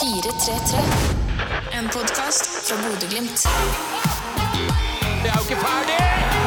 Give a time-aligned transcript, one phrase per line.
[0.00, 0.78] 433.
[1.72, 3.46] En podkast fra Bodø-Glimt.
[5.22, 6.00] Det er jo ikke ferdig!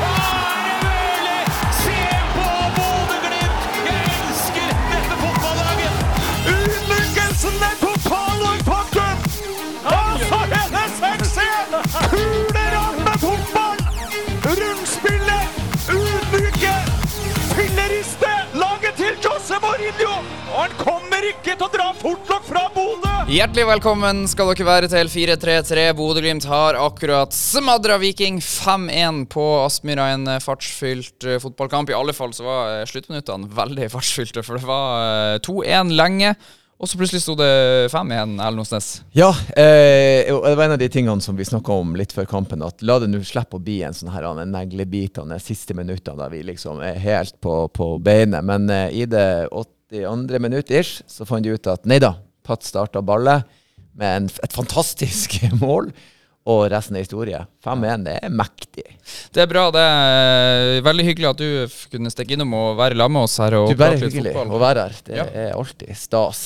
[0.04, 0.12] Å,
[1.30, 1.46] er?
[1.80, 1.96] Se
[2.34, 3.62] på Bodø-Glimt!
[3.88, 5.96] Jeg elsker dette fotballaget!
[6.56, 8.58] Ydmykelsen er total og
[9.94, 11.72] Altså, Og så er det 6-1!
[13.24, 13.80] Fotball!
[14.60, 15.46] Rundspillet!
[15.96, 16.76] Ydmyke!
[17.56, 18.34] Filleriste!
[18.54, 20.16] Laget til Jose Mourinho!
[20.50, 23.10] Og han kommer ikke til å dra fort nok fra Bodø!
[23.30, 25.90] Hjertelig velkommen skal dere være til 4-3-3.
[25.98, 30.08] Bodø-Glimt har akkurat smadra Viking 5-1 på Aspmyra.
[30.16, 31.92] En eh, fartsfylt eh, fotballkamp.
[31.92, 36.32] I alle fall så var eh, sluttminuttene veldig fartsfylte, for det var eh, 2-1 lenge.
[36.80, 37.50] Og så plutselig sto det
[37.92, 38.88] 5-1, Erlend Osnes.
[39.12, 42.64] Ja, eh, det var en av de tingene som vi snakka om litt før kampen.
[42.64, 46.46] At la det nå slippe å bli en sånn her neglebitende siste minuttene der vi
[46.48, 48.48] liksom er helt på, på beinet.
[48.48, 49.28] Men eh, i det
[49.92, 50.40] 82.
[50.40, 53.44] minutt ish så fant de ut at nei da, Pat starta ballet
[53.98, 55.92] med en, et fantastisk mål.
[56.50, 57.38] Og resten er historie.
[57.66, 58.86] 5-1, det er mektig.
[59.36, 59.68] Det er bra.
[59.76, 63.54] Det er veldig hyggelig at du kunne stikke innom og være sammen med oss her.
[63.60, 64.56] og Du, bare prate litt hyggelig fotball.
[64.56, 64.96] å være her.
[65.06, 65.26] Det Ja.
[65.44, 66.42] er alltid stas.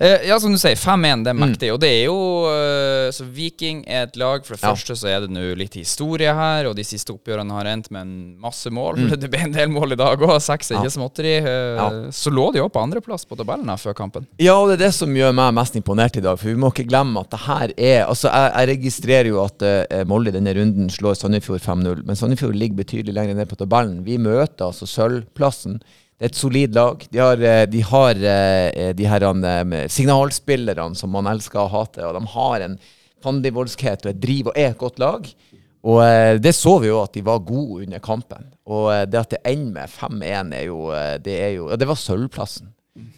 [0.00, 1.24] Eh, ja, som du sier, 5-1, Mm.
[1.24, 1.68] det er mektig.
[1.74, 2.16] Og det er jo
[2.48, 4.44] eh, Så Viking er et lag.
[4.46, 4.72] For det Ja.
[4.72, 8.00] første så er det nå litt historie her, og de siste oppgjørene har endt med
[8.02, 8.96] en masse mål.
[8.96, 9.10] Mm.
[9.20, 11.34] Det ble en del mål i dag òg, seks er ikke småtteri.
[11.44, 12.08] Eh.
[12.10, 14.26] Så lå de jo på andreplass på tabellen her før kampen.
[14.38, 16.38] Ja, og det er det som gjør meg mest imponert i dag.
[16.38, 19.60] For vi må ikke glemme at det her er Altså, jeg, jeg registrerer jo at
[19.62, 22.06] uh, Molde i denne runden slår Sandefjord 5-0.
[22.06, 24.02] Men Sandefjord ligger betydelig lenger ned på tabellen.
[24.04, 25.82] Vi møter altså sølvplassen.
[26.20, 27.04] Det er et solid lag.
[27.08, 32.04] De har, eh, de, har eh, de her eh, signalspillerne som man elsker å hate,
[32.04, 32.74] og de har en
[33.24, 35.30] fandenivoldskhet og et driv og er et godt lag.
[35.88, 38.50] Og eh, det så vi jo at de var gode under kampen.
[38.68, 41.80] Og eh, det at det ender med 5-1, er jo eh, Det er jo Ja,
[41.80, 42.68] det var sølvplassen.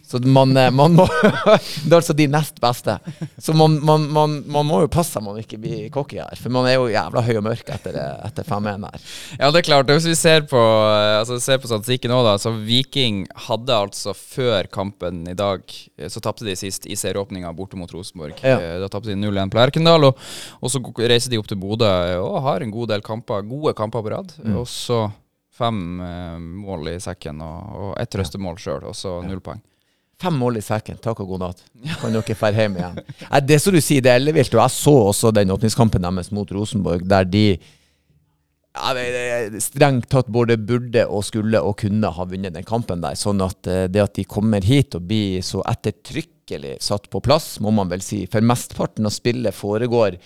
[0.05, 1.07] Så man, eh, man må
[1.85, 2.93] Det er altså de nest beste.
[3.41, 6.37] Så man, man, man, man må jo passe seg man ikke blir cocky her.
[6.37, 9.07] For man er jo jævla høy og mørk etter, eh, etter 5-1 her.
[9.39, 9.89] Ja, det er klart.
[9.89, 14.13] Hvis vi ser på, eh, altså, ser på statistikken nå, da, så Viking hadde altså
[14.13, 15.63] før kampen i dag
[16.11, 18.37] Så tapte de sist i serieåpninga borte mot Rosenborg.
[18.45, 18.59] Ja.
[18.83, 20.09] Da tapte de 0-1 på Lerkendal.
[20.11, 20.21] Og,
[20.61, 21.89] og så reiser de opp til Bodø
[22.21, 24.37] og har en god del kamper, gode kamper på rad.
[24.53, 25.07] Og så
[25.53, 25.77] fem
[26.63, 29.61] mål i sekken og, og ett røstemål sjøl, og så null poeng.
[30.23, 30.99] Fem mål i sekken.
[31.03, 31.63] Takk og god natt.
[31.99, 32.99] Kan dere dra hjem igjen.
[33.43, 34.53] Det som du sier, det er ellevilt.
[34.55, 37.47] Og jeg så også den åpningskampen deres mot Rosenborg, der de
[38.73, 43.17] vet, strengt tatt både burde og skulle og kunne ha vunnet den kampen der.
[43.19, 47.59] Sånn at eh, det at de kommer hit og blir så ettertrykkelig satt på plass,
[47.59, 48.23] må man vel si.
[48.31, 50.17] For mesteparten av spillet foregår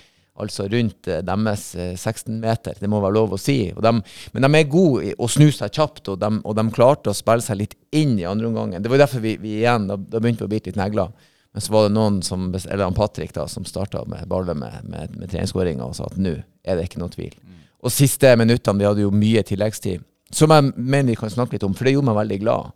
[0.41, 2.77] altså rundt eh, deres eh, 16 meter.
[2.79, 3.71] Det må være lov å si.
[3.75, 4.03] Og dem-
[4.33, 7.17] men de er gode i å snu seg kjapt, og de, og de klarte å
[7.17, 8.75] spille seg litt inn i andre omgang.
[8.81, 11.11] Det var derfor vi, vi igjen, da, da begynte vi å bite litt negler.
[11.53, 14.83] Men så var det noen som, eller han Patrick da, som starta med ballet med,
[14.91, 17.33] med, med treningsskåringa og sa at nå er det ikke noe tvil.
[17.81, 20.03] Og siste minuttene, vi hadde jo mye tilleggstid,
[20.33, 22.73] som jeg mener vi kan snakke litt om, for det gjorde meg veldig glad.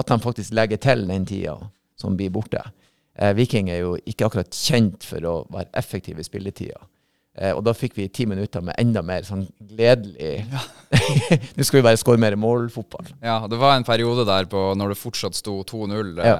[0.00, 1.54] At de faktisk legger til den tida
[2.00, 2.62] som blir borte.
[3.14, 6.80] Eh, Viking er jo ikke akkurat kjent for å være effektive i spilletida.
[7.34, 10.44] Eh, og da fikk vi ti minutter med enda mer sånn gledelig
[11.56, 13.08] Nå skal vi bare skåre mer målfotball.
[13.24, 16.14] Ja, det var en periode der på når det fortsatt sto 2-0.
[16.20, 16.38] eh, Ja.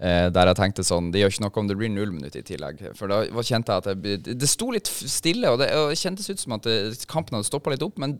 [0.00, 2.40] Eh, der jeg tenkte sånn Det gjør ikke noe om det blir null minutt i
[2.40, 2.78] tillegg.
[2.96, 6.30] For da kjente jeg at det, det sto litt stille, og det, og det kjentes
[6.32, 8.16] ut som at det, kampen hadde stoppa litt opp, men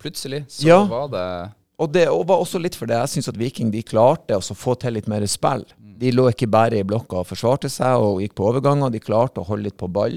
[0.00, 0.78] plutselig så Ja.
[0.88, 1.26] var det
[1.78, 4.72] Og det og var også litt fordi jeg syns at Viking de klarte å få
[4.80, 5.66] til litt mer spill.
[5.78, 9.42] De lå ikke bare i blokka og forsvarte seg og gikk på overganger, de klarte
[9.42, 10.16] å holde litt på ball.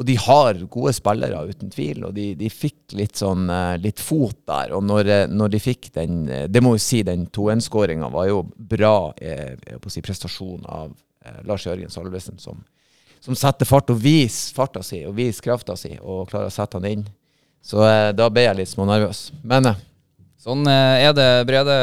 [0.00, 4.00] Og de har gode spillere, uten tvil, og de, de fikk litt sånn eh, litt
[4.00, 4.72] fot der.
[4.76, 8.30] Og når, eh, når de fikk den eh, Det må jo si, den 2-1-skåringa var
[8.30, 9.52] jo bra eh,
[9.92, 10.94] si, prestasjon av
[11.26, 12.64] eh, Lars Jørgen Salvesen, som,
[13.22, 16.80] som setter fart og viser farta si og viser krafta si, og klarer å sette
[16.80, 17.06] han inn.
[17.62, 19.26] Så eh, da ble jeg litt smånervøs.
[19.46, 19.82] Men eh,
[20.42, 21.74] Sånn eh, er det, Brede.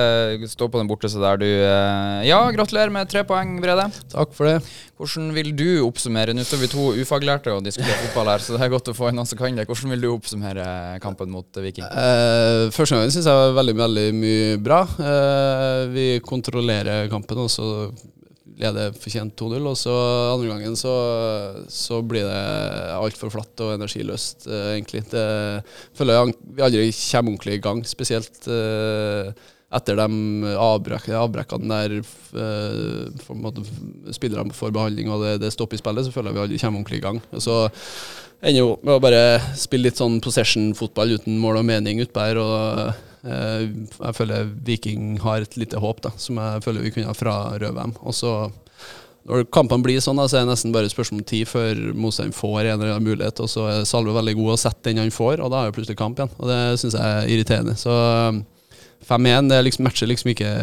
[0.52, 3.86] Stå på den borte så der du eh, Ja, gratulerer med tre poeng, Brede.
[4.12, 4.58] Takk for det.
[5.00, 8.66] Hvordan vil du oppsummere Nå står vi to ufaglærte og diskuterer fotball her, så det
[8.68, 9.64] er godt å få noen som kan det.
[9.70, 10.68] Hvordan vil du oppsummere
[11.00, 11.88] kampen mot Viking?
[11.88, 14.82] Eh, første gangen syns jeg var veldig, veldig mye bra.
[15.08, 17.70] Eh, vi kontrollerer kampen, og så
[18.60, 19.68] leder fortjent 2-0.
[19.72, 19.94] Og så
[20.34, 20.96] andre gangen så,
[21.72, 22.42] så blir det
[22.98, 25.06] altfor flatt og energiløst, eh, egentlig.
[25.12, 25.28] Det
[25.98, 29.32] føler jeg vi aldri kommer ordentlig i gang, spesielt eh,
[29.70, 33.66] etter de avbrekk, avbrekkene der eh, for, måte,
[34.16, 36.82] spillerne får behandling og det, det stopper i spillet, så føler jeg vi aldri kommer
[36.82, 37.22] ordentlig i gang.
[37.30, 37.60] Og så
[38.40, 39.22] ender jo med å bare
[39.60, 42.42] spille litt sånn possession-fotball uten mål og mening utpå her.
[42.42, 47.18] Og jeg føler Viking har et lite håp, da, som jeg føler vi kunne ha
[47.18, 47.96] frarøvet dem.
[48.08, 48.34] Og så
[49.30, 52.34] når kampene blir sånn, så er det nesten bare et spørsmål om tid før motstanderen
[52.34, 53.42] får en eller annen mulighet.
[53.44, 55.76] Og så er Salve veldig god å sette den han får, og da er det
[55.78, 56.32] plutselig kamp igjen.
[56.40, 57.76] Og det syns jeg er irriterende.
[57.78, 58.40] Så um,
[59.06, 60.54] 5-1 det liksom, matcher liksom ikke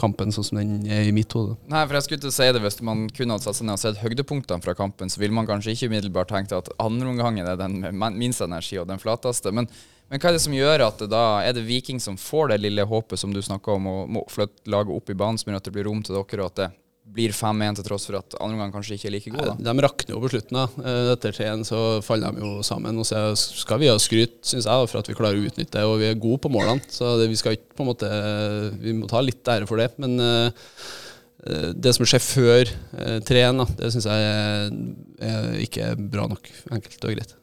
[0.00, 1.58] kampen sånn som den er i mitt hode.
[1.70, 4.00] Nei, for jeg skulle å si det Hvis man kunne satt seg ned og sett
[4.00, 7.78] høydepunktene fra kampen, så ville man kanskje ikke umiddelbart tenkt at andre omgangen er den
[7.84, 9.52] med minst energi og den flateste.
[9.54, 9.68] Men,
[10.10, 12.62] men hva er det som gjør at det da er det Viking som får det
[12.62, 15.62] lille håpet som du snakka om, og må flytte laget opp i banen, som gjør
[15.62, 16.70] at det blir rom til dere, og at det
[17.16, 19.50] blir 5-1 til tross for at andre omgang kanskje ikke er like god?
[19.52, 19.72] da?
[19.72, 20.58] De rakner jo på slutten.
[20.82, 22.98] Eh, Etter 3-1 så faller de jo sammen.
[22.98, 25.84] Og så skal vi ha skryt, syns jeg, for at vi klarer å utnytte det.
[25.86, 26.82] Og vi er gode på målene.
[26.90, 28.10] Så vi skal ikke på en måte
[28.82, 29.92] Vi må ta litt ære for det.
[30.02, 30.68] Men eh,
[31.46, 34.28] eh, det som skjer før eh, 3-1, da, det syns jeg
[35.30, 36.50] er ikke bra nok.
[36.74, 37.38] Enkelt og greit.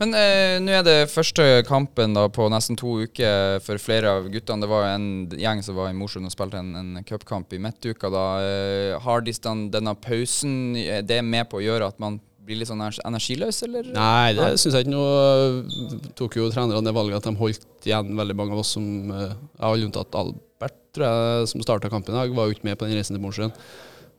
[0.00, 4.30] Men eh, nå er det første kampen da på nesten to uker for flere av
[4.32, 4.64] guttene.
[4.64, 8.10] Det var en gjeng som var i Mosjøen og spilte en, en cupkamp i midtuka.
[8.12, 8.24] da.
[8.46, 9.36] Eh, har de
[9.72, 13.90] denne pausen er det med på å gjøre at man blir litt sånn energiløs, eller?
[13.94, 16.08] Nei, det syns jeg ikke noe.
[16.18, 19.36] Tok jo trenerne det valget at de holdt igjen veldig mange av oss som Jeg
[19.62, 22.88] har unntatt Albert, tror jeg, som starta kampen i dag, var jo ikke med på
[22.88, 23.54] den reisen til Mosjøen.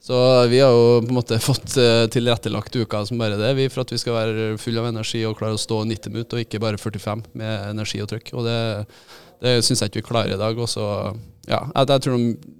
[0.01, 0.17] Så
[0.49, 3.83] vi har jo på en måte fått eh, tilrettelagt uka som bare det, vi, for
[3.83, 6.61] at vi skal være full av energi og klare å stå 90 minutter, og ikke
[6.63, 8.33] bare 45 med energi og trykk.
[8.33, 8.57] Og det,
[9.45, 10.57] det syns jeg ikke vi klarer i dag.
[10.57, 10.87] Og så,
[11.45, 12.57] ja, jeg, jeg tror de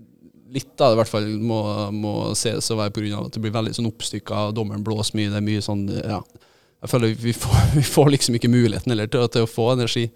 [0.51, 1.61] litt av det i hvert fall må,
[1.95, 3.23] må ses å være pga.
[3.23, 6.21] at det blir veldig sånn oppstykka, dommeren blåser mye, det er mye sånn ja.
[6.81, 10.07] Jeg føler vi får, vi får liksom ikke muligheten heller til, til å få energi.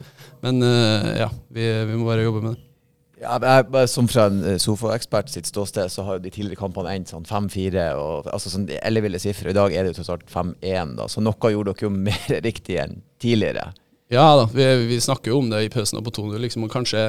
[0.45, 2.75] Men eh, ja, vi, vi må bare jobbe med det.
[3.21, 6.91] Ja, jeg, som fra en eh, sofaekspert sitt ståsted, så har jo de tidligere kampene
[6.97, 7.85] endt sånn 5-4
[8.27, 9.53] altså sånn elleville sifre.
[9.53, 11.06] I dag er det jo tross alt 5-1, da.
[11.12, 13.69] Så noe gjorde dere jo mer riktig enn tidligere.
[14.12, 16.35] Ja da, vi, vi snakker jo om det i pausen og på 2-0.
[16.44, 17.06] Liksom, og kanskje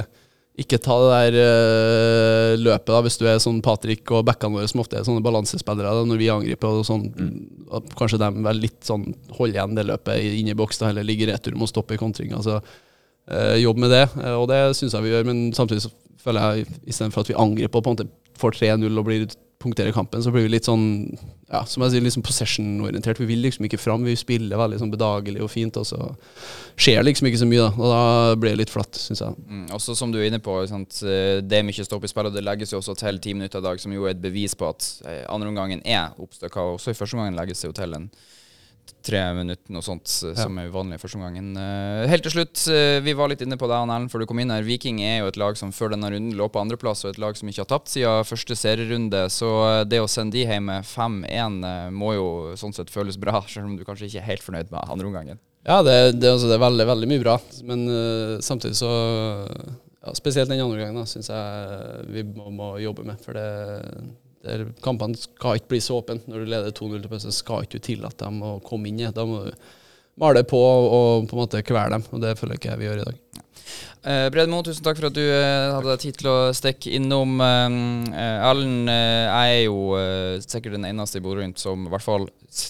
[0.56, 4.70] ikke ta det der eh, løpet da, hvis du er sånn Patrick og backene våre
[4.70, 6.78] som ofte er sånne balansespillere da, når vi angriper.
[6.80, 7.10] og sånn,
[7.76, 10.94] at Kanskje de vel litt sånn holder igjen det løpet i- inne i boks, da,
[10.94, 12.32] eller ligger retur med å stoppe i kontring.
[12.32, 12.62] altså
[13.62, 15.26] Jobb med det, eh, og det syns jeg vi gjør.
[15.26, 15.92] Men samtidig så
[16.22, 19.26] føler jeg istedenfor at vi angriper på en måte får 3-0 og blir
[19.62, 20.84] punkterer kampen, så blir vi litt sånn
[21.48, 23.18] ja, som jeg sier, liksom possession-orientert.
[23.22, 24.04] Vi vil liksom ikke fram.
[24.06, 25.98] Vi spiller veldig sånn bedagelig og fint, og så
[26.76, 27.70] skjer liksom ikke så mye, da.
[27.72, 29.36] Og da blir det litt flatt, syns jeg.
[29.48, 32.34] Mm, også som du er inne på, sant, eh, det er mye stopp i spillet.
[32.36, 34.68] Det legges jo også til ti minutter i dag, som jo er et bevis på
[34.68, 36.66] at eh, andreomgangen er oppstykka.
[36.76, 38.10] Også i første omgangen legges det jo til en
[39.06, 41.52] tre minutter, noe sånt, eh, som er uvanlig i første omgangen.
[41.60, 44.40] Eh, helt til slutt, eh, vi var litt inne på deg, Erlend, før du kom
[44.42, 44.66] inn her.
[44.66, 47.36] Viking er jo et lag som før denne runden lå på andreplass, og et lag
[47.36, 49.26] som ikke har tapt siden første serierunde.
[49.32, 52.28] Så eh, det å sende de hjem med 5-1 eh, må jo
[52.58, 55.42] sånn sett føles bra, selv om du kanskje ikke er helt fornøyd med andre omgangen.
[55.66, 58.90] Ja, det, det, altså, det er veldig, veldig mye bra, men uh, samtidig så
[60.06, 63.18] ja, Spesielt den andre gangen syns jeg vi må, må jobbe med.
[63.24, 63.46] For det,
[64.46, 66.20] det er, kampene skal ikke bli så åpne.
[66.30, 69.10] Når du leder 2-0 til pause, skal ikke du tillate dem å komme inn i.
[69.14, 69.50] Da må du
[70.22, 73.02] male på og på en måte kvele dem, og det føler ikke jeg vi gjør
[73.02, 73.42] i dag.
[74.06, 77.40] Uh, Bredmo, tusen takk for at du uh, hadde deg tid til å stikke innom.
[77.42, 82.28] Eh, Ellen, jeg er jo sikkert den eneste i Bodø-Glimt som i hvert fall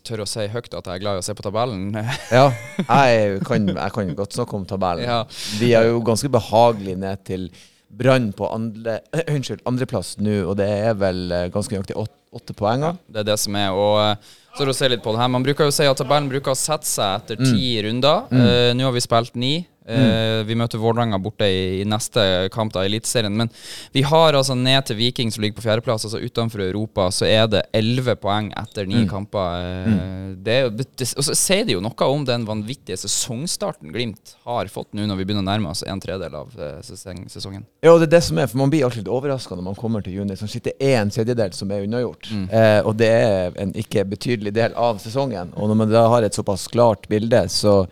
[0.09, 1.91] tør å si høyt at jeg er glad i å se på tabellen.
[2.33, 2.49] Ja,
[2.81, 5.05] jeg kan, jeg kan godt snakke om tabellen.
[5.05, 5.23] Ja.
[5.61, 7.51] Vi er jo ganske behagelig ned til
[7.89, 8.99] Brann på andre,
[9.31, 12.99] unnskyld, andreplass nå, og det er vel eh, ganske nøyaktig åtte, åtte poenger.
[13.09, 13.71] Det er det som er.
[13.73, 15.85] Og eh, så for å se litt på det her Man bruker jo å si
[15.87, 18.27] at tabellen bruker å sette seg etter ti runder.
[18.33, 19.55] Eh, Nå har vi spilt ni.
[19.87, 23.35] Eh, Vi møter Vålerenga borte i, neste kamp av i Eliteserien.
[23.37, 23.51] Men
[23.95, 27.47] vi har altså ned til Viking, som ligger på fjerdeplass, altså utenfor Europa, så er
[27.51, 29.67] det elleve poeng etter ni kamper.
[29.87, 30.37] Mm.
[30.47, 34.93] Det, det, og så sier det jo noe om den vanvittige sesongstarten Glimt har fått
[34.97, 37.65] nå når vi begynner å nærme oss en tredel av eh, sesong, sesongen.
[37.85, 39.79] Ja, og det er det som er, for man blir alltid litt overraska når man
[39.79, 40.37] kommer til juni.
[40.39, 42.31] Så sitter en tredjedel som er unnagjort.
[42.51, 45.55] Eh, og det er en ikke betydelig del av sesongen.
[45.57, 47.85] Og når man da har et såpass klart bilde, så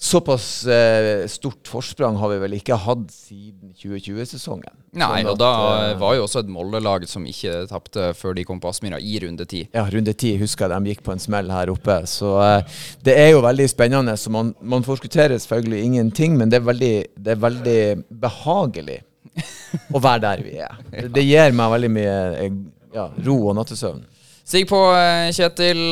[0.00, 4.70] Såpass eh, stort forsprang har vi vel ikke hatt siden 2020-sesongen.
[4.94, 8.36] Nei, Sånn og da at, eh, var jo også et Molde-lag som ikke tapte før
[8.38, 9.64] de kom på Aspmyra i runde ti.
[9.74, 11.98] Ja, runde ti husker jeg de gikk på en smell her oppe.
[12.06, 14.14] Så eh, det er jo veldig spennende.
[14.14, 17.82] Så man, man forskutterer selvfølgelig ingenting, men det er veldig, det er veldig
[18.22, 19.00] behagelig
[19.98, 20.78] å være der vi er.
[20.94, 22.64] Det, det gir meg veldig mye eh,
[22.94, 24.06] ja, ro og nattesøvn.
[24.46, 25.88] Sig på, eh, Kjetil.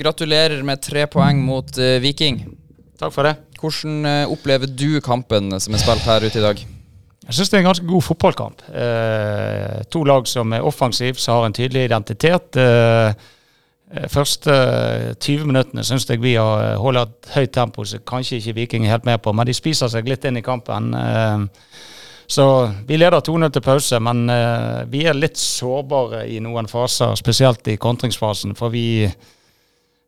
[0.00, 1.68] Gratulerer med tre poeng mot
[2.00, 2.46] Viking.
[3.00, 3.34] Takk for det.
[3.58, 6.60] Hvordan eh, opplever du kampen som er spilt her ute i dag?
[7.24, 8.62] Jeg syns det er en ganske god fotballkamp.
[8.68, 12.58] Eh, to lag som er offensive, som har en tydelig identitet.
[12.60, 13.14] Eh,
[13.94, 18.04] eh, første eh, 20 minuttene syns jeg vi har eh, holdt et høyt tempo, som
[18.06, 19.32] kanskje ikke Viking er helt med på.
[19.34, 20.92] Men de spiser seg litt inn i kampen.
[20.94, 21.48] Eh,
[22.26, 22.44] Så
[22.88, 27.68] vi leder 2-0 til pause, men eh, vi er litt sårbare i noen faser, spesielt
[27.68, 29.12] i kontringsfasen, for vi eh,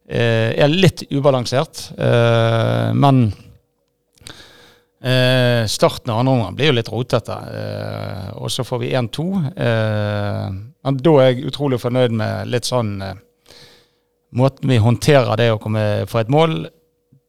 [0.07, 1.91] er litt ubalansert.
[1.99, 3.27] Eh, men
[5.03, 9.27] eh, starten av andre omgang blir jo litt rotete, eh, og så får vi 1-2.
[9.57, 10.49] Eh,
[10.87, 13.23] men da er jeg utrolig fornøyd med litt sånn eh,
[14.37, 16.67] Måten vi håndterer det å komme få et mål.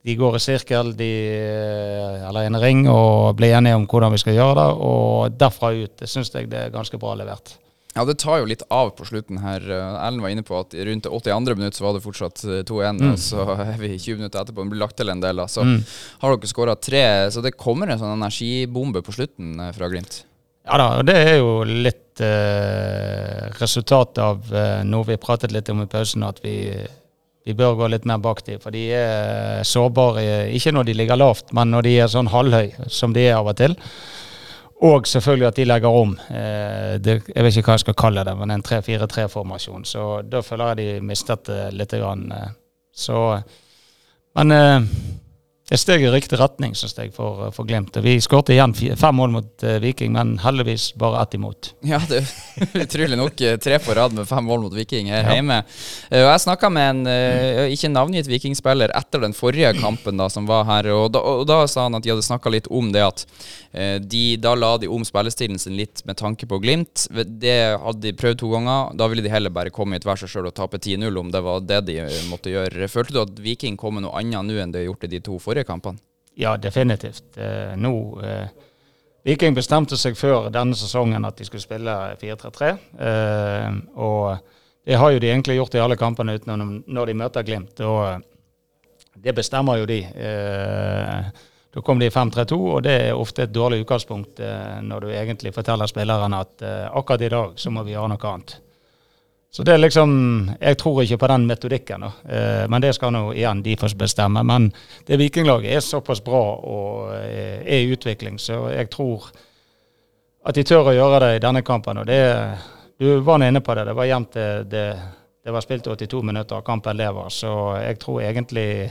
[0.04, 1.08] De går i sirkel, de,
[1.38, 4.66] eh, eller en ring, og blir enige om hvordan vi skal gjøre det.
[4.90, 7.54] Og derfra ut syns jeg det er ganske bra levert.
[7.98, 9.64] Ja, det tar jo litt av på slutten her.
[9.66, 11.56] Eh, Ellen var inne på at rundt det 82.
[11.58, 14.62] minutt så var det fortsatt eh, 2-1, og så er vi 20 minutter etterpå.
[14.62, 15.48] Det blir lagt til en del, da.
[15.50, 17.04] Så har dere skåra tre.
[17.34, 20.22] Så det kommer en sånn energibombe på slutten eh, fra Glimt.
[20.68, 25.70] Ja da, og det er jo litt eh, resultat av eh, noe vi pratet litt
[25.72, 26.58] om i pausen, at vi,
[27.48, 28.60] vi bør gå litt mer bak dem.
[28.60, 32.74] For de er sårbare, ikke når de ligger lavt, men når de er sånn halvhøy,
[32.92, 33.78] som de er av og til.
[34.86, 36.12] Og selvfølgelig at de legger om.
[36.30, 39.88] Eh, det, jeg vet ikke hva jeg skal kalle det, men en 3-4-3-formasjon.
[39.90, 41.96] Så da føler jeg de mistet det litt.
[41.98, 42.52] Grann, eh.
[42.94, 43.22] så,
[44.38, 44.54] men
[45.70, 47.98] eh, er steg i riktig retning, syns jeg, for, for Glimt.
[48.04, 51.74] Vi skåret igjen fem mål mot uh, Viking, men heldigvis bare ett imot.
[51.88, 52.32] Ja, det er
[52.86, 55.62] utrolig nok eh, tre på rad med fem mål mot Viking her hjemme.
[56.12, 60.48] Uh, jeg snakka med en uh, ikke navngitt vikingspiller etter den forrige kampen da som
[60.50, 63.04] var her, og da, og da sa han at de hadde snakka litt om det
[63.04, 63.26] at
[63.72, 67.08] eh, de, da la de om spillestilen sin litt med tanke på Glimt.
[67.12, 68.94] Det hadde de prøvd to ganger.
[68.98, 71.44] Da ville de heller bare komme hit hver seg sjøl og tape 10-0, om det
[71.46, 72.90] var det de eh, måtte gjøre.
[72.92, 75.12] Følte du at Viking kom med noe annet nå enn det de har gjort i
[75.16, 76.02] de to forrige kampene?
[76.38, 77.38] Ja, definitivt.
[77.38, 78.50] Eh, nå eh,
[79.26, 82.70] Viking bestemte seg før denne sesongen at de skulle spille 4-3-3.
[83.08, 84.38] Eh, og
[84.88, 87.82] det har jo de egentlig gjort i alle kampene utenom når de møter Glimt.
[87.82, 88.22] Og
[89.18, 89.98] det bestemmer jo de.
[91.74, 94.40] Da kom de i 5-3-2, og det er ofte et dårlig utgangspunkt
[94.86, 98.56] når du egentlig forteller spillerne at akkurat i dag så må vi gjøre noe annet.
[99.52, 100.12] Så det er liksom
[100.60, 102.12] Jeg tror ikke på den metodikken, da.
[102.30, 104.44] Eh, men det skal nå igjen de få bestemme.
[104.44, 104.72] Men
[105.08, 109.30] det vikinglaget er såpass bra og eh, er i utvikling, så jeg tror
[110.48, 112.04] at de tør å gjøre det i denne kampen.
[112.04, 112.22] Og det
[112.98, 113.84] Du var inne på det.
[113.86, 114.86] Det var jevnt det, det,
[115.46, 117.30] det var spilt 82 minutter, og kampen lever.
[117.30, 118.90] Så jeg tror egentlig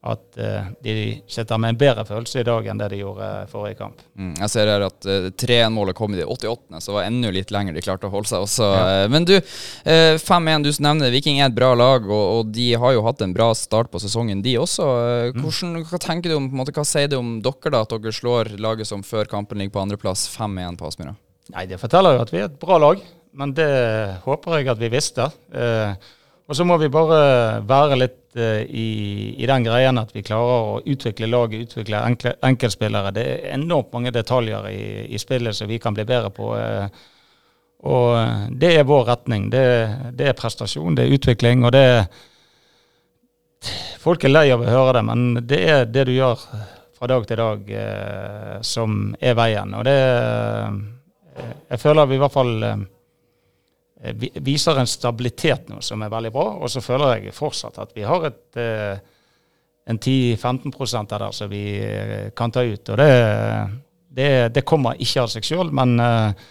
[0.00, 3.48] at uh, de sitter med en bedre følelse i dag enn det de gjorde eh,
[3.50, 3.98] forrige kamp.
[4.16, 7.32] Mm, jeg ser her at uh, 3-1-målet kom i de 88., så det var enda
[7.34, 8.68] litt lenger de klarte å holde seg også.
[8.78, 12.70] Eh, men du, eh, 5-1, du nevner Viking er et bra lag, og, og de
[12.80, 14.86] har jo hatt en bra start på sesongen, de også.
[15.04, 18.14] Eh, hvordan, hva tenker du om, måte, hva sier du om dere, da, at dere
[18.16, 21.12] slår laget som før kampen ligger på andreplass, 5-1 på Aspmyra?
[21.52, 23.04] Nei, det forteller jo at vi er et bra lag,
[23.36, 23.68] men det
[24.24, 25.28] håper jeg at vi visste.
[25.52, 26.08] Eh,
[26.50, 27.20] og så må vi bare
[27.62, 28.88] være litt uh, i,
[29.38, 33.14] i den greien at vi klarer å utvikle laget, utvikle enkle, enkeltspillere.
[33.14, 34.82] Det er enormt mange detaljer i,
[35.14, 36.50] i spillet som vi kan bli bedre på.
[36.58, 36.90] Uh,
[37.80, 39.46] og det er vår retning.
[39.54, 39.62] Det,
[40.18, 41.86] det er prestasjon, det er utvikling, og det
[44.00, 46.40] Folk er lei av å høre det, men det er det du gjør
[47.00, 49.74] fra dag til dag eh, som er veien.
[49.76, 50.78] Og det eh,
[51.70, 52.82] Jeg føler vi i hvert fall eh,
[54.00, 56.46] viser en stabilitet nå som er veldig bra.
[56.60, 59.02] Og så føler jeg fortsatt at vi har et, eh,
[59.90, 62.88] en 10-15% der som vi eh, kan ta ut.
[62.88, 63.10] Og det,
[64.08, 66.46] det, det kommer ikke av seg sjøl, men eh,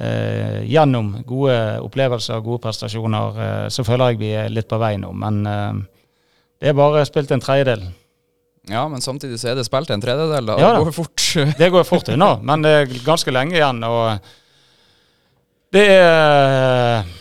[0.00, 4.80] eh, gjennom gode opplevelser og gode prestasjoner eh, så føler jeg vi er litt på
[4.80, 5.12] vei nå.
[5.12, 5.84] Men eh,
[6.62, 7.84] det er bare spilt en tredjedel.
[8.66, 10.56] Ja, men samtidig så er det spilt en tredjedel, da.
[10.58, 11.22] Ja det går fort.
[11.60, 13.84] Det går fort unna, men det er ganske lenge igjen.
[13.86, 14.32] Og
[15.76, 17.14] det er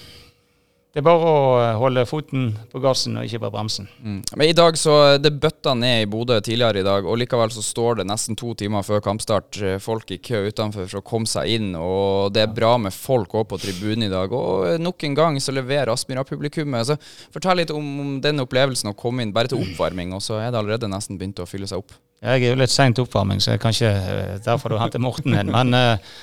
[0.95, 1.39] Det er bare å
[1.81, 3.89] holde foten på gassen og ikke på bremsen.
[3.99, 4.21] Mm.
[4.39, 7.63] Men i dag så Det bøtta ned i Bodø tidligere i dag, og likevel så
[7.65, 11.27] står det nesten to timer før kampstart eh, folk i kø utenfor for å komme
[11.27, 11.73] seg inn.
[11.75, 14.31] Og det er bra med folk òg på tribunen i dag.
[14.31, 16.87] Og eh, nok en gang så leverer Aspmyra-publikummet.
[16.87, 16.95] Så
[17.35, 20.53] Fortell litt om, om den opplevelsen å komme inn bare til oppvarming, og så er
[20.53, 21.97] det allerede nesten begynt å fylle seg opp.
[22.23, 25.35] Jeg er jo litt seint oppvarming, så det er ikke eh, derfor du henter Morten
[25.35, 25.51] inn.
[25.51, 26.15] Men eh,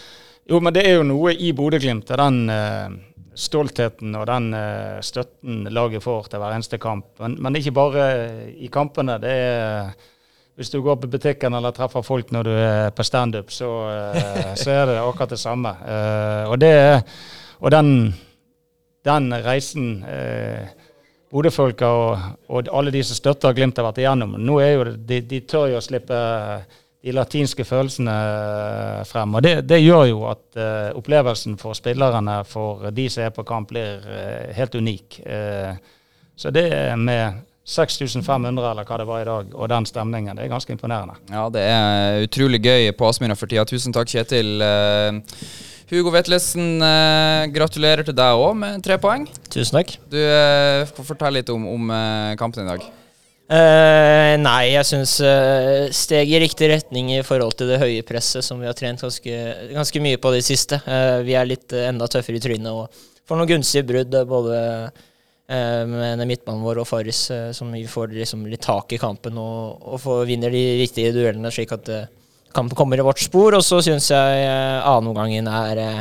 [0.52, 2.10] jo, men det er jo noe i Bodø-Glimt.
[2.20, 2.92] Den uh,
[3.32, 7.08] stoltheten og den uh, støtten laget får til hver eneste kamp.
[7.22, 8.08] Men, men ikke bare
[8.52, 9.20] i kampene.
[9.22, 9.94] det er
[10.60, 14.50] hvis du går på butikken eller treffer folk når du er på standup, så, eh,
[14.60, 15.70] så er det akkurat det samme.
[16.44, 16.74] Og, det,
[17.58, 17.88] og den,
[19.00, 19.86] den reisen
[21.32, 25.22] Bodø-folka og, og alle de som støtter Glimt har vært igjennom, nå er jo de,
[25.24, 26.18] de tør jo å slippe
[27.02, 29.34] de latinske følelsene eh, frem.
[29.34, 33.42] Og det, det gjør jo at uh, opplevelsen for spillerne, for de som er på
[33.46, 35.18] kamp, blir uh, helt unik.
[35.26, 35.74] Uh,
[36.38, 36.68] så det
[36.98, 40.38] med 6500 eller hva det var i dag, og den stemningen.
[40.38, 41.18] Det er ganske imponerende.
[41.30, 43.66] Ja, det er utrolig gøy på Aspmyra for tida.
[43.66, 44.62] Tusen takk, Kjetil.
[45.92, 49.26] Hugo Vetlesen, eh, gratulerer til deg òg med tre poeng.
[49.52, 49.92] Tusen takk.
[50.08, 51.94] Du eh, får fortelle litt om, om
[52.40, 52.90] kampen i dag.
[53.50, 58.46] Eh, nei, jeg syns uh, steg i riktig retning i forhold til det høye presset
[58.46, 59.40] som vi har trent ganske,
[59.74, 60.78] ganske mye på det siste.
[60.86, 64.58] Uh, vi er litt enda tøffere i trynet og får noen gunstige brudd, både
[65.52, 69.98] med midtbanen vår og Farris, som vi får liksom litt tak i kampen og, og
[70.00, 71.90] får, vinner de riktige duellene, slik at
[72.56, 73.58] kampen kommer i vårt spor.
[73.58, 76.00] Og så syns jeg uh, annenomgangen er uh,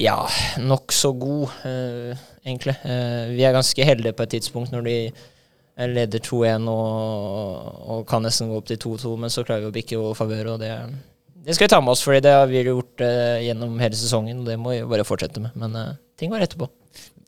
[0.00, 0.16] ja,
[0.62, 1.52] nokså god,
[2.46, 2.76] egentlig.
[3.34, 4.96] Vi er ganske heldige på et tidspunkt når de
[5.76, 9.76] leder 2-1 og, og kan nesten gå opp til 2-2, men så klarer vi å
[9.76, 10.54] bikke vår favør.
[10.54, 10.72] Og det,
[11.44, 14.40] det skal vi ta med oss, fordi det har vi gjort uh, gjennom hele sesongen.
[14.40, 15.56] Og det må vi bare fortsette med.
[15.60, 16.70] Men uh, ting var etterpå.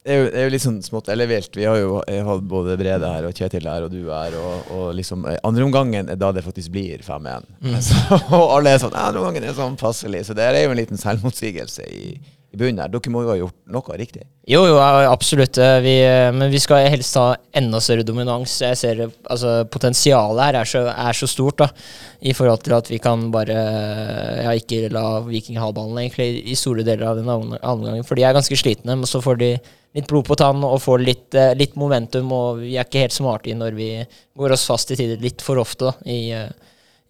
[0.09, 1.57] Det er, jo, det er jo litt sånn smått ellevilt.
[1.59, 4.85] Vi har jo hatt både Brede her og Kjetil her og du her, og, og
[4.97, 7.49] liksom eh, Andreomgangen er da det faktisk blir 5-1.
[7.61, 7.75] Mm.
[8.39, 10.23] og alle er sånn Andreomgangen er sånn passelig.
[10.25, 12.15] Så det er jo en liten selvmotsigelse i,
[12.53, 12.91] i bunnen her.
[12.93, 14.23] Dere må jo ha gjort noe riktig.
[14.49, 15.59] Jo, jo, absolutt.
[15.61, 18.55] Eh, Vi, eh, men vi skal helst ha enda større dominans.
[18.63, 21.69] Jeg ser altså, Potensialet her er så, er så stort, da.
[22.25, 23.59] I forhold til at vi kan bare
[24.45, 28.07] ja, ikke la Viking ha ballen egentlig i store deler av den andre gangen.
[28.09, 29.53] For de er ganske slitne, men så får de
[29.97, 32.33] litt blod på tann og får litt, eh, litt momentum.
[32.33, 33.91] Og vi er ikke helt smarte i når vi
[34.39, 36.11] går oss fast i tider litt for ofte, da.
[36.11, 36.49] I, eh,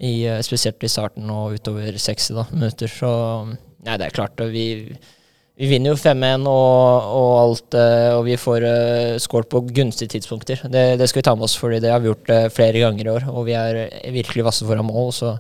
[0.01, 2.89] i, eh, spesielt i starten og utover 60 da, minutter.
[2.89, 3.13] Så
[3.85, 4.39] nei, det er klart.
[4.53, 4.97] Vi,
[5.59, 10.13] vi vinner jo 5-1 og, og alt, eh, og vi får uh, skåret på gunstige
[10.13, 10.61] tidspunkter.
[10.71, 13.09] Det, det skal vi ta med oss, fordi det har vi gjort uh, flere ganger
[13.09, 13.27] i år.
[13.33, 15.33] Og vi er eh, virkelig vasse foran mål, så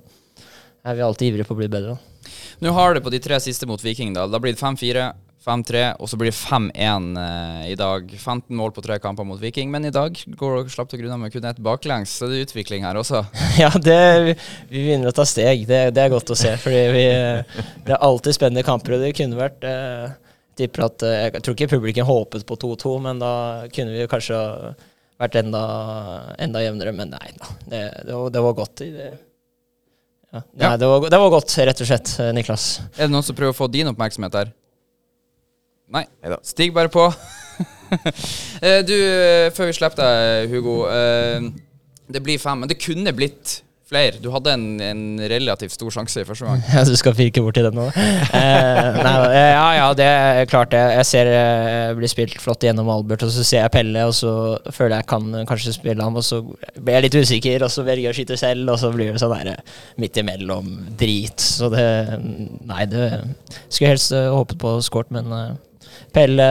[0.83, 1.95] er vi alltid ivrige på å bli bedre.
[2.59, 4.27] Nå har det på de tre siste mot Viking, da.
[4.27, 5.07] Da blir det 5-4,
[5.49, 8.11] 5-3, og så blir det 5-1 eh, i dag.
[8.13, 11.17] 15 mål på tre kamper mot Viking, men i dag går dere slapp dere unna
[11.23, 12.13] med kun ett baklengs.
[12.21, 13.25] Så det er utvikling her også.
[13.63, 14.35] Ja, det, vi,
[14.71, 15.65] begynner å ta steg.
[15.69, 16.53] Det, det er godt å se.
[16.61, 17.07] Fordi vi,
[17.89, 20.11] det er alltid spennende kamper, og det kunne vært eh,
[20.61, 23.33] tipper at, eh, Jeg tror ikke publikum håpet på 2-2, men da
[23.75, 24.43] kunne vi kanskje
[25.19, 25.65] vært enda,
[26.39, 26.93] enda jevnere.
[26.95, 28.85] Men nei da, det, det, var, det var godt.
[28.85, 29.11] Det,
[30.29, 30.43] ja.
[30.45, 30.77] Nei, Ja.
[30.77, 32.71] det, var, det var godt, rett og slett, eh, Niklas.
[32.99, 34.51] Er det noen som prøver å få din oppmerksomhet her?
[35.95, 36.05] Nei.
[36.23, 36.39] Neida.
[36.45, 37.09] Stig bare på.
[38.61, 40.75] Eh, du, eh, før vi slipper deg, Hugo.
[40.93, 41.47] eh,
[42.13, 44.19] Det blir fem, men det kunne blitt flere.
[44.21, 45.01] Du hadde en, en
[45.33, 46.61] relativt stor sjanse i første gang.
[46.75, 47.87] Ja, du skal pirke borti den nå?
[47.89, 50.83] Eh, nei, ja, ja, det er klart det.
[50.99, 54.33] Jeg ser det blir spilt flott gjennom Albert, og så ser jeg Pelle, og så
[54.69, 58.11] føler jeg kan kanskje spille ham, og så blir jeg litt usikker, og så velger
[58.11, 59.65] jeg å skyte selv, og så blir det sånn der
[60.05, 60.69] midt imellom
[61.01, 61.41] drit.
[61.41, 61.87] Så det
[62.69, 63.09] Nei, det
[63.71, 65.49] skulle jeg helst håpet på skåret, men eh,
[66.15, 66.47] Pelle,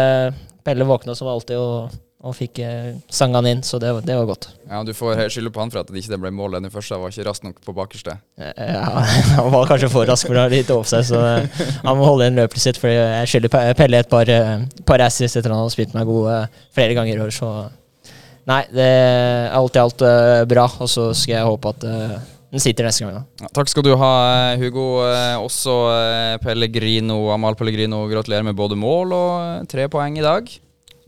[0.68, 1.94] Pelle våkna som alltid og,
[2.28, 4.48] og fikk eh, sanga inn, så det, det var godt.
[4.68, 6.96] Ja, Du får skylde på han for at det ikke ble mål den første.
[6.98, 8.18] Han var ikke rask nok på bakerste.
[8.42, 9.04] Eh, Ja,
[9.38, 12.08] han var kanskje for rask for å ha litt over seg, så eh, han må
[12.10, 12.80] holde igjen løpet sitt.
[12.82, 16.10] For jeg skylder Pelle et par, eh, par assist etter at han har spilt meg
[16.10, 17.52] god eh, flere ganger i år, så
[18.48, 20.04] Nei, det er alt i alt
[20.48, 21.82] bra, og så skal jeg håpe at
[22.52, 23.14] den sitter neste gang.
[23.20, 23.24] da.
[23.44, 24.12] Ja, takk skal du ha,
[24.54, 24.86] eh, Hugo.
[25.08, 30.48] Eh, Også eh, Pellegrino, Amal Pellegrino, gratulerer med både mål og tre poeng i dag.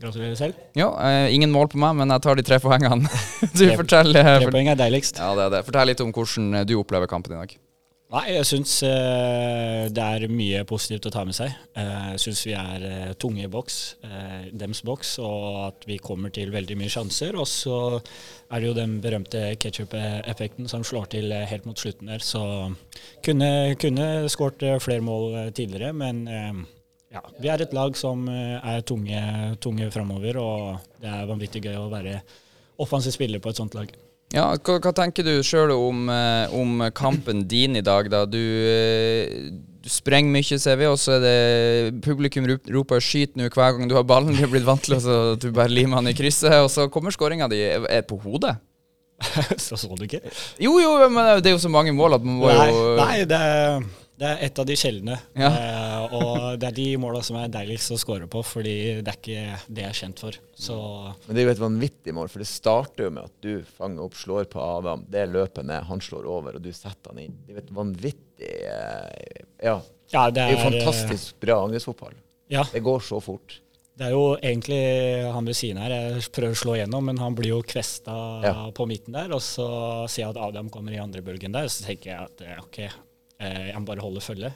[0.00, 0.54] Gratulerer selv.
[0.76, 3.08] Ja, eh, ingen mål på meg, men jeg tar de tre poengene.
[3.56, 5.18] Du Tre- fortell, eh, Tre poeng er deiligst.
[5.20, 5.64] ja, det er det.
[5.66, 7.56] fortell litt om hvordan du opplever kampen i dag.
[8.10, 11.52] Nei, jeg syns uh, det er mye positivt å ta med seg.
[11.78, 16.00] Jeg jeg syns vi er uh, tunge i boks, eh, dems boks, og at vi
[16.02, 17.38] kommer til veldig mye sjanser.
[17.38, 17.76] Og så
[18.50, 22.24] er det jo den berømte ketsjup-effekten som slår til eh, helt mot slutten der.
[22.24, 22.42] Så
[23.24, 26.60] kunne, kunne skåret eh, flere mål eh, tidligere, men eh,
[27.14, 29.22] ja, vi er et lag som eh, er tunge,
[29.62, 32.20] tunge framover, og det er vanvittig gøy å være
[32.80, 33.94] offensiv spiller på et sånt lag.
[34.30, 38.22] Ja, hva, hva tenker du sjøl om, eh, om kampen din i dag, da?
[38.30, 43.50] Du, eh, du sprenger mye, ser vi, og så er det publikum roper 'skyt nå'
[43.50, 44.36] hver gang du har ballen.
[44.36, 46.86] Det er blitt vant til så at du bare limer den i krysset, og så
[46.92, 47.64] kommer skåringa di
[48.06, 48.54] på hodet.
[49.58, 50.22] så så du ikke?
[50.62, 53.16] Jo, jo, men det er jo så mange mål at man må Nei, jo nei
[53.28, 53.82] det, er,
[54.20, 55.14] det er et av de sjeldne.
[55.40, 55.48] Ja.
[55.48, 59.16] Eh, og det er de måla som er deiligst å score på, fordi det er
[59.16, 60.36] ikke det jeg er kjent for.
[60.60, 60.76] Så
[61.26, 64.04] Men det er jo et vanvittig mål, for det starter jo med at du fanger
[64.04, 67.38] opp, slår på Adam, det løpet ned, han slår over, og du setter han inn.
[67.46, 69.78] Det er jo et vanvittig eh, Ja.
[70.12, 72.14] ja, det Det er jo fantastisk bra angrepsfotball.
[72.50, 73.60] Ja, Det går så fort.
[74.00, 74.78] det er jo egentlig
[75.32, 75.90] han ved siden her.
[75.92, 78.70] Jeg prøver å slå gjennom, men han blir jo kvesta Ja.
[78.72, 79.32] på midten der.
[79.32, 82.40] Og så ser jeg at Adam kommer i andre bølgen der, så tenker jeg at
[82.42, 82.90] eh, OK, eh,
[83.40, 84.52] jeg må bare holde følge.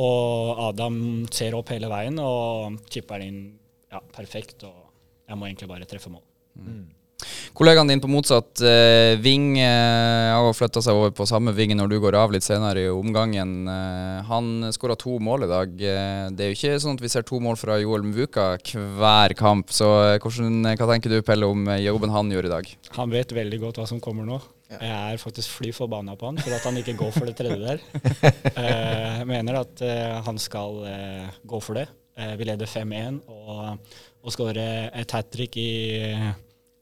[0.00, 1.00] Og Adam
[1.34, 3.42] ser opp hele veien og chipper den inn
[3.90, 4.62] ja, perfekt.
[4.64, 6.24] Og jeg må egentlig bare treffe mål.
[7.52, 11.90] Kollegaen din på motsatt eh, ving eh, har flytta seg over på samme ving når
[11.90, 13.66] du går av litt senere i omgangen.
[13.68, 15.74] Eh, han skåra to mål i dag.
[15.74, 19.36] Eh, det er jo ikke sånn at vi ser to mål fra Joel Mvuka hver
[19.38, 19.74] kamp.
[19.74, 22.72] Så eh, hvordan, hva tenker du, Pelle, om eh, jobben han gjør i dag?
[22.96, 24.40] Han vet veldig godt hva som kommer nå.
[24.70, 27.58] Jeg er faktisk fly forbanna på han for at han ikke går for det tredje
[27.64, 27.80] der.
[28.60, 31.86] Eh, Jeg mener at eh, han skal eh, gå for det.
[32.18, 35.66] Eh, Vi leder 5-1, og å skåre et hat trick i,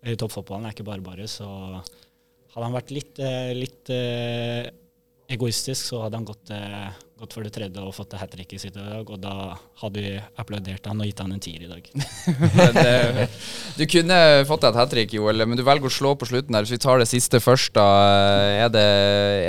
[0.05, 1.29] i toppfotballen er ikke bare bare.
[1.31, 3.21] Så hadde han vært litt,
[3.57, 3.93] litt
[5.29, 8.63] egoistisk, så hadde han gått, eh, gått for det tredje og fått det hat tricket
[8.63, 9.09] sitt i dag.
[9.11, 11.91] Og da hadde vi applaudert han og gitt han en tier i dag.
[12.59, 13.43] Men, eh,
[13.77, 16.57] du kunne fått deg et hat trick, Joel, men du velger å slå på slutten
[16.57, 16.65] her.
[16.65, 17.85] Hvis vi tar det siste først, da.
[18.65, 18.87] Er, det,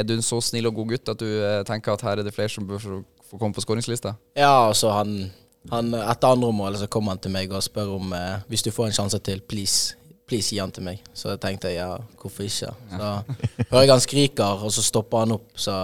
[0.01, 2.27] er du en så snill og god gutt at du eh, tenker at her er
[2.27, 4.15] det flere som bør få få komme på skåringslista?
[4.37, 5.31] Ja, altså han,
[5.69, 8.71] han Etter andre målet så kommer han til meg og spør om eh, hvis du
[8.73, 9.98] får en sjanse til, please,
[10.29, 11.01] please gi han til meg.
[11.13, 11.89] Så jeg tenkte ja,
[12.21, 12.71] hvorfor ikke.
[12.93, 13.11] Så
[13.65, 15.51] hører jeg han skriker, og så stopper han opp.
[15.57, 15.75] Så,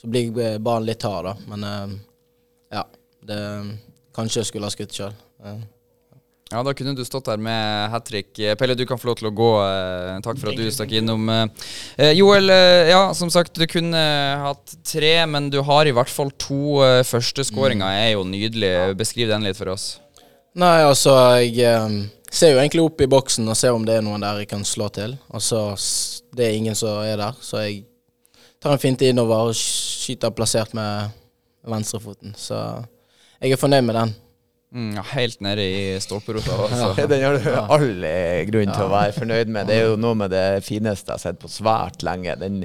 [0.00, 1.36] så blir banen litt hard, da.
[1.52, 1.96] Men eh,
[2.78, 2.86] ja,
[3.28, 3.40] det
[4.12, 5.14] Kanskje jeg skulle ha skutt sjøl.
[6.52, 8.34] Ja, da kunne du stått der med hat trick.
[8.36, 9.50] Eh, Pelle, du kan få lov til å gå.
[9.64, 11.24] Eh, takk for at du stakk innom.
[11.32, 14.02] Eh, eh, Joel, eh, ja, som sagt, du kunne
[14.42, 16.82] hatt tre, men du har i hvert fall to.
[16.84, 18.72] Eh, Førsteskåringa er jo nydelig.
[19.00, 19.94] Beskriv den litt for oss.
[20.58, 21.94] Nei, altså, jeg eh,
[22.32, 24.64] ser jo egentlig opp i boksen og ser om det er noen der jeg kan
[24.68, 25.16] slå til.
[25.32, 25.62] Og så
[26.32, 27.84] Det er ingen som er der, så jeg
[28.60, 31.12] tar en finte innover og skyter plassert med
[31.68, 32.34] venstrefoten.
[32.36, 32.56] Så
[33.40, 34.14] jeg er fornøyd med den.
[34.72, 36.56] Mm, ja, helt nede i stolperota.
[36.62, 37.06] Altså.
[37.06, 39.68] Den har du all eh, grunn til å være fornøyd med.
[39.68, 42.38] Det er jo noe med det fineste jeg har sett på svært lenge.
[42.40, 42.62] Den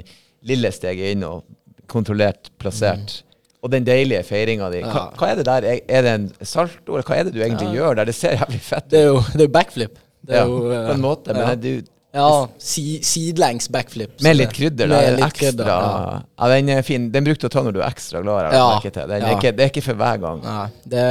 [0.48, 1.44] lille steget inn og
[1.88, 3.22] kontrollert plassert.
[3.62, 4.80] Og den deilige feiringa di.
[4.86, 5.64] Hva, hva er det der?
[5.66, 8.04] Er- Er det en salto, eller hva er det du egentlig gjør der?
[8.06, 8.90] Det ser jævlig fett ut.
[8.92, 9.98] Det er jo, det er backflip.
[10.24, 11.50] Det er Ja, jo, på en måte, men ja.
[11.52, 11.82] er du
[12.14, 14.14] Ja, si, sidelengs backflip.
[14.22, 15.38] Med litt krydder med litt Ekstra.
[15.42, 16.22] krydder, ja.
[16.38, 17.10] Ja, den er fin.
[17.12, 18.52] Den brukte du å ta når du er ekstra glad.
[18.54, 18.80] Ja.
[18.94, 20.40] Den er ikke, det er ikke for hver gang.
[20.42, 21.04] Nei det,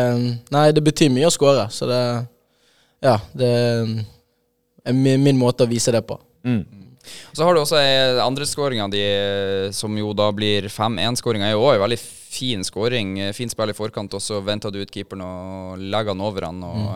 [0.51, 2.01] nei, det betyr mye å score, så det
[3.03, 3.51] Ja, det
[4.87, 6.17] er min, min måte å vise det på.
[6.47, 6.63] Mm.
[7.33, 11.49] Så har du også eh, andreskåringa di, eh, som jo da blir 5-1-skåringa.
[11.49, 13.19] er jo også en veldig fin skåring.
[13.25, 16.49] Eh, Fint spill i forkant, og så venter du ut keeperen og legger han over
[16.49, 16.63] han.
[16.63, 16.89] Og,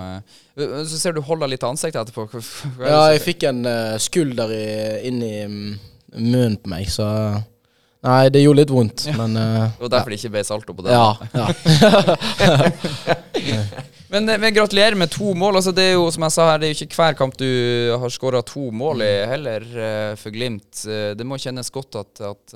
[0.57, 0.65] mm.
[0.89, 2.27] Så ser du holder litt ansikt etterpå.
[2.81, 3.63] Er Ja, jeg fikk en
[4.01, 4.67] skulder i,
[5.09, 5.71] inn i mm,
[6.17, 7.07] munnen på meg, så
[8.01, 10.89] Nei, det gjorde litt vondt, men uh, var derfor det ikke ble salto på det.
[10.89, 11.13] Ja.
[11.37, 11.45] ja.
[14.11, 15.55] Men, eh, men gratulerer med to mål.
[15.61, 17.47] Altså, det er jo som jeg sa her, det er jo ikke hver kamp du
[18.01, 20.81] har skåra to mål i heller eh, for Glimt.
[20.83, 22.55] Eh, det må kjennes godt at, at,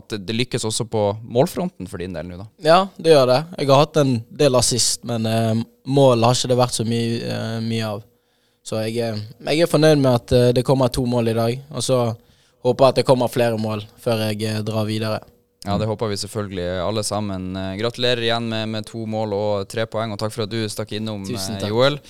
[0.00, 2.48] at det, lykkes også på målfronten for din del nå, da.
[2.66, 3.38] ja, det gjør det.
[3.62, 5.54] Jeg har hatt en del assist, men uh,
[5.86, 8.02] mål har ikke det vært så mye, uh, mye av.
[8.66, 9.22] Så jeg, er-
[9.54, 12.02] jeg er fornøyd med at det kommer to mål i dag, og så
[12.66, 15.22] håper jeg at det kommer flere mål før jeg drar videre.
[15.68, 17.50] Ja, det håper vi selvfølgelig alle sammen.
[17.60, 20.62] Eh, Gratulerer igjen med, med to mål og tre poeng, og takk for at du
[20.72, 21.70] stakk innom, Tusen eh, takk.
[21.76, 22.00] Joel.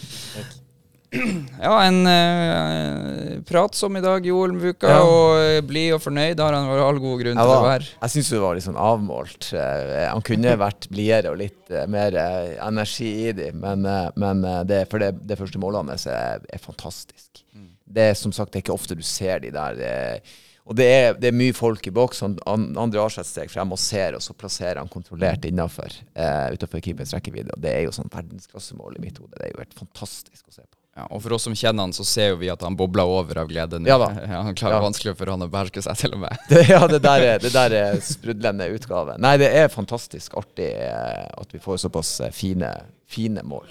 [1.58, 4.90] Ja, en eh, pratsom i dag, Joel Muka.
[4.92, 4.98] Ja.
[5.08, 7.86] og eh, blid og fornøyd har han vært all god grunn Jeg, til å være.
[8.02, 9.48] jeg syns det var litt sånn avmålt.
[9.56, 12.18] Han kunne vært blidere og litt mer
[12.66, 13.88] energi i de, men,
[14.20, 17.40] men det, for det, det første målet hans er, er fantastisk.
[17.88, 19.80] Det er som sagt det er ikke ofte du ser de der.
[19.80, 20.36] eh,
[20.68, 22.20] og det er, det er mye folk i boks.
[22.26, 22.36] Han,
[22.76, 25.94] han drar seg et steg frem og ser, og så plasserer han kontrollert innafor.
[26.14, 27.54] Rekkevidde.
[27.56, 29.32] Og det er jo sånn verdensklassemål i mitt hode.
[29.38, 30.74] Det er jo helt fantastisk å se på.
[30.98, 33.38] Ja, og for oss som kjenner han, så ser jo vi at han bobler over
[33.44, 33.86] av glede nå.
[33.86, 33.98] Ja.
[34.32, 34.82] Ja, han klarer Ja.
[34.82, 36.34] vanskelig for han å beherske seg, til og med.
[36.50, 39.14] Det, ja, det der, er, det der er sprudlende utgave.
[39.22, 42.72] Nei, det er fantastisk artig eh, at vi får såpass eh, fine,
[43.08, 43.70] fine mål.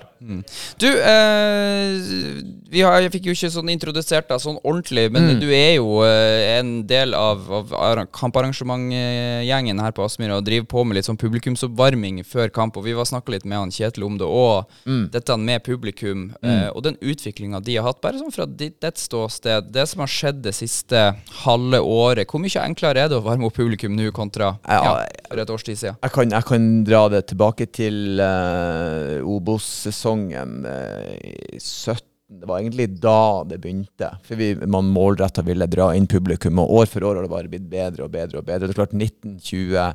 [0.80, 5.40] Du, eh, vi har, jeg fikk jo ikke sånn introdusert deg sånn ordentlig, men Mm.
[5.42, 10.66] du er jo eh, en del av, av arra- kamparrangementgjengen her på Aspmyra og driver
[10.72, 12.78] på med litt sånn publikumsoppvarming før kamp.
[12.78, 15.10] Og vi var snakka litt med han Kjetil om det, og Mm.
[15.12, 16.34] dette med publikum.
[16.44, 20.00] Eh, og den utviklinga de har hatt, bare sånn fra ditt et ståsted, det som
[20.00, 22.26] har skjedd det siste halve året.
[22.28, 25.50] Hvor mye enklere er det å varme opp publikum nå kontra Ja, ja, for et
[25.50, 25.98] års tid siden?
[26.02, 31.16] Jeg kan, jeg kan dra det tilbake til uh, Obos-sesongen eh,
[31.56, 32.06] i 17.
[32.28, 34.10] Det var egentlig da det begynte.
[34.28, 37.52] For vi, man målretta ville dra inn publikum, og år for år har det bare
[37.52, 38.42] blitt bedre og bedre.
[38.42, 38.68] og bedre.
[38.68, 39.86] Det er klart 19, 20,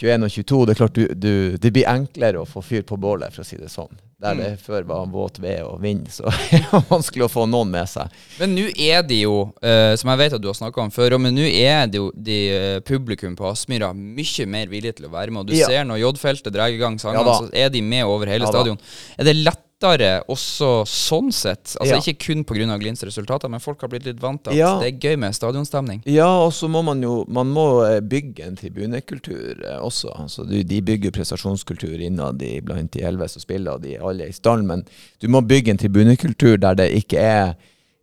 [0.00, 2.96] 21 og 22, det er klart du, du, det blir enklere å få fyr på
[3.00, 3.92] bålet, for å si det sånn.
[4.20, 7.70] Der det før var våt ved og vind, så det var vanskelig å få noen
[7.72, 8.12] med seg.
[8.36, 11.16] Men nå er de jo, eh, som jeg vet at du har snakka om før,
[11.24, 15.14] men nå er det jo de eh, publikum på Aspmyra mye mer villige til å
[15.14, 15.40] være med.
[15.46, 15.66] Og du Ja.
[15.72, 18.52] ser når J-feltet drar i gang sangene, Ja så er de med over hele Ja
[18.52, 18.78] stadion.
[19.16, 21.76] Er det lett lettere også sånn sett.
[21.80, 21.98] Altså Ja.
[22.00, 22.78] Ikke kun pga.
[22.78, 24.78] Glints resultater, men folk har blitt litt vant til at Ja.
[24.78, 26.02] det er gøy med stadionstemning.
[26.06, 30.10] Ja, og så må man jo Man må eh, bygge en tribunekultur eh, også.
[30.18, 34.32] Altså, de bygger prestasjonskultur innad blant de elleve som spiller, og de er alle i
[34.32, 34.84] stand, men
[35.20, 37.54] du må bygge en tribunekultur der det ikke er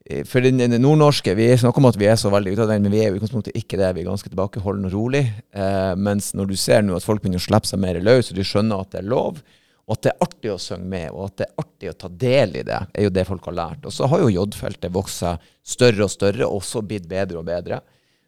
[0.09, 2.91] eh, For den, den nordnorske Vi snakker om at vi er så veldig utadvendt, men
[2.91, 3.95] vi er jo i utgangspunktet ikke det.
[3.95, 5.33] Vi er ganske tilbakeholdne og rolig.
[5.53, 8.35] Eh, mens når du ser nå at folk begynner å slippe seg mer løs, og
[8.37, 9.41] de skjønner at det er lov,
[9.87, 12.09] og at det er artig å synge med, og at det er artig å ta
[12.11, 13.85] del i det, er jo det folk har lært.
[13.87, 17.47] Og så har jo J-feltet vokst seg større og større, og så blitt bedre og
[17.47, 17.79] bedre.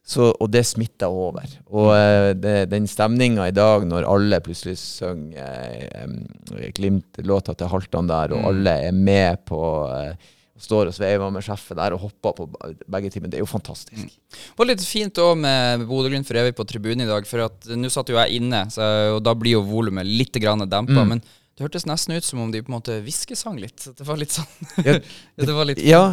[0.10, 1.52] Så, og det smitter over.
[1.68, 8.08] Og uh, det, den stemninga i dag, når alle plutselig synger uh, Glimt-låta til Haltan
[8.10, 9.62] der, og alle er med på
[9.94, 12.46] eh, Står og sveiver med sjefet der og hopper på
[12.92, 13.30] begge timer.
[13.32, 14.10] Det er jo fantastisk.
[14.12, 17.70] Det var litt fint òg med Bodø-Glimt for evig på tribunen i dag, for at
[17.80, 21.06] nå satt jo jeg inne, så, og da blir jo volumet litt dempa.
[21.08, 21.24] Men
[21.60, 23.84] det hørtes nesten ut som om de på en måte hviskesang litt.
[23.98, 24.48] Det var litt sånn
[24.88, 25.02] Ja, det,
[25.50, 26.04] Det var litt, Ja,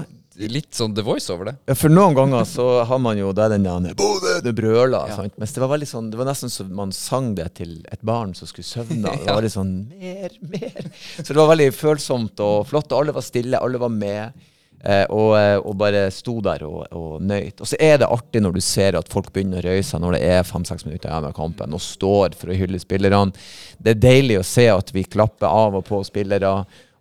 [0.42, 1.52] litt sånn The Voice over det.
[1.70, 5.36] Ja, for noen ganger så har man jo da den der Bodø, det brøler, sant.
[5.38, 8.34] Mens det var veldig sånn Det var nesten som man sang det til et barn
[8.34, 9.14] som skulle søvne.
[9.22, 10.90] Det var litt sånn mer, mer.
[11.22, 12.90] Så det var veldig følsomt og flott.
[12.90, 14.50] Og alle var stille, alle var med.
[14.84, 17.60] Eh, og, eh, og bare sto der og, og nøyt.
[17.60, 20.18] Og så er det artig når du ser at folk begynner å røye seg når
[20.18, 23.32] det er fem-seks minutter igjen av kampen, og står for å hylle spillerne.
[23.78, 26.52] Det er deilig å se at vi klapper av og på spillere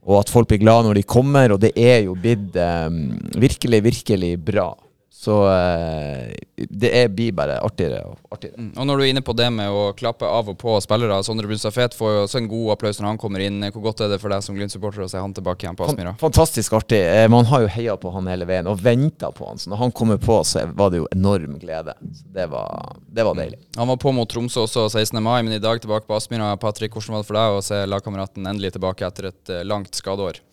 [0.06, 3.80] og at folk blir glade når de kommer, og det er jo blitt um, virkelig,
[3.88, 4.68] virkelig bra.
[5.16, 6.34] Så eh,
[6.70, 8.60] det er, blir bare artigere og artigere.
[8.60, 8.72] Mm.
[8.76, 11.48] Og når du er inne på det med å klappe av og på spillere, Sondre
[11.48, 13.64] Brunstad Fet får jo også en god applaus når han kommer inn.
[13.72, 16.14] Hvor godt er det for deg som Glimt-supporter å se han tilbake igjen på Aspmyra?
[16.22, 17.00] Fantastisk artig.
[17.00, 19.62] Eh, Man har jo heia på han hele veien og venta på han.
[19.64, 21.96] Så når han kommer på, så var det jo enorm glede.
[22.20, 23.62] Så det var, det var deilig.
[23.80, 25.24] Han var på mot Tromsø også 16.
[25.24, 26.52] mai, men i dag tilbake på Aspmyra.
[26.62, 29.96] Patrick, hvordan var det for deg å se lagkameraten endelig tilbake etter et eh, langt
[29.96, 30.44] skadeår?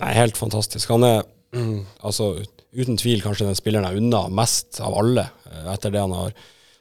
[0.00, 0.94] Nei, helt fantastisk.
[0.94, 1.24] Han er
[1.58, 2.36] mm, altså
[2.72, 6.34] uten tvil kanskje den spilleren jeg unna mest av alle eh, etter det han har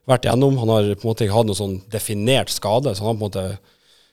[0.10, 0.58] vært igjennom.
[0.62, 3.22] Han har på en måte ikke hatt noen sånn definert skade, så han har på
[3.22, 3.46] en måte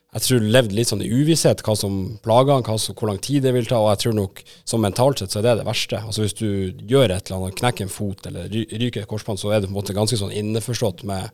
[0.08, 3.18] jeg tror levd litt sånn i uvisshet hva som plager han, hva som, hvor lang
[3.20, 3.76] tid det vil ta.
[3.82, 6.00] Og jeg tror nok som mentalt sett så er det det verste.
[6.00, 6.48] Altså Hvis du
[6.88, 9.74] gjør et eller annet, knekker en fot eller ryker et korsbånd, så er du på
[9.74, 11.28] en måte ganske sånn innforstått med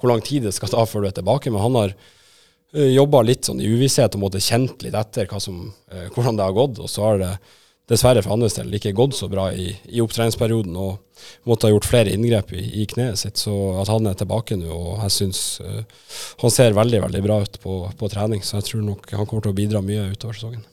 [0.00, 1.52] hvor lang tid det skal ta før du er tilbake.
[1.52, 1.96] Men han har
[2.72, 6.52] jobba litt sånn i uvisshet og måtte kjent litt etter som, eh, hvordan det har
[6.52, 6.78] gått.
[6.78, 7.32] Og så har det
[7.90, 11.88] dessverre for hans del ikke gått så bra i, i opptreningsperioden og måtte ha gjort
[11.90, 13.40] flere inngrep i, i kneet sitt.
[13.40, 15.82] Så at han er tilbake nå, og jeg syns uh,
[16.40, 18.44] han ser veldig veldig bra ut på, på trening.
[18.46, 20.64] Så jeg tror nok han kommer til å bidra mye utover sesongen.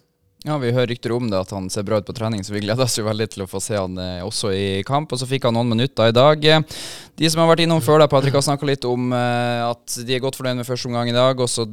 [0.46, 2.62] Ja, Vi hører rykter om det, at han ser bra ut på trening, så vi
[2.64, 5.12] gleder oss jo veldig til å få se han eh, også i kamp.
[5.12, 6.46] Og så fikk han noen minutter i dag.
[6.46, 6.84] Eh,
[7.18, 10.16] De som har vært innom før deg, Patrick, har snakka litt om eh, at de
[10.16, 11.66] er godt fornøyd med første omgang i dag, og så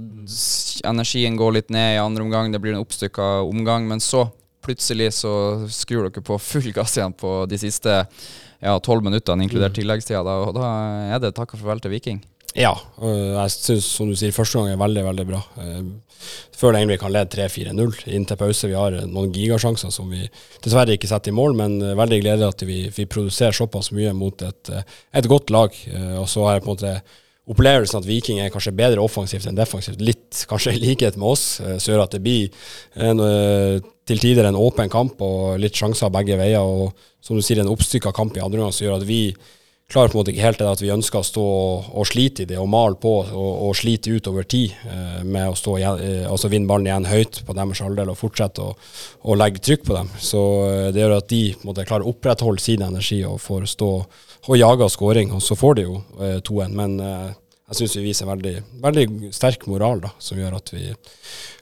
[0.89, 2.51] energien går litt ned i andre omgang.
[2.51, 4.25] Det blir en oppstykka omgang, men så
[4.65, 5.35] plutselig så
[5.73, 10.23] skrur dere på full gass igjen på de siste ja, tolv minuttene, inkludert tilleggstida.
[10.25, 10.71] Og da
[11.15, 12.23] er det takk og farvel til Viking.
[12.55, 12.71] Ja,
[13.03, 15.41] jeg syns som du sier, første gang er veldig, veldig bra.
[15.59, 18.69] Før Føler egentlig vi kan lede 3-4-0 inn til pause.
[18.71, 20.23] Vi har eh, noen gigasjanser som vi
[20.63, 24.15] dessverre ikke setter i mål, men eh, veldig gledelig at vi, vi produserer såpass mye
[24.17, 24.87] mot et, eh,
[25.19, 25.75] et godt lag.
[25.91, 26.95] Eh, Og så har jeg på en måte
[27.51, 30.01] opplevelsen at Viking er kanskje bedre offensivt enn defensivt.
[30.01, 32.49] Litt kanskje i likhet med oss, så som gjør at det blir
[32.97, 36.65] en, eh, til tider en åpen kamp og litt sjanser begge veier.
[36.65, 39.35] Og som du sier, en oppstykka kamp i andre omgang som gjør at vi
[39.91, 42.45] klarer på en måte ikke helt det at vi ønsker å stå og, og slite
[42.45, 45.77] i det og male på og, og slite ut over tid eh, med å stå
[45.79, 48.73] igjen, eh, altså vinne ballen igjen høyt på deres halvdel og fortsette å,
[49.29, 50.11] å legge trykk på dem.
[50.17, 53.41] Så eh, det gjør at de på en måte, klarer å opprettholde sin energi og
[53.45, 53.93] får stå
[54.45, 55.33] og jage skåring.
[55.37, 56.77] Og så får de jo eh, 2-1.
[56.81, 60.91] Men jeg syns vi viser veldig, veldig sterk moral, da, som gjør at vi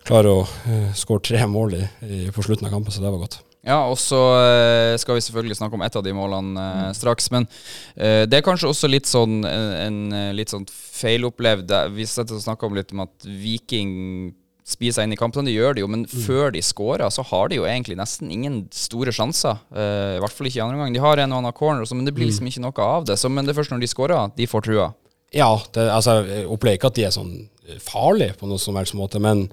[0.07, 3.43] klarer å skåre tre mål i, i, på slutten av kampen, så det var godt.
[3.62, 7.31] Ja, og så eh, skal vi selvfølgelig snakke om ett av de målene eh, straks.
[7.31, 7.46] Men
[7.94, 12.42] eh, det er kanskje også litt sånn en, en litt sånn feilopplevd Vi satt og
[12.42, 14.33] snakka om litt om at Viking
[14.66, 15.46] spiser seg inn i kampene.
[15.46, 18.61] Det gjør de jo, men før de scorer, så har de jo egentlig nesten ingen
[18.75, 19.59] store sjanser.
[19.75, 20.94] Uh, I hvert fall ikke i andre omgang.
[20.94, 23.18] De har en og annen corner, men det blir liksom ikke noe av det.
[23.18, 24.87] Så, men det er først når de scorer, de får trua.
[25.35, 27.35] Ja, det, altså, jeg opplever ikke at de er sånn
[27.83, 29.48] farlige på noen som helst måte, men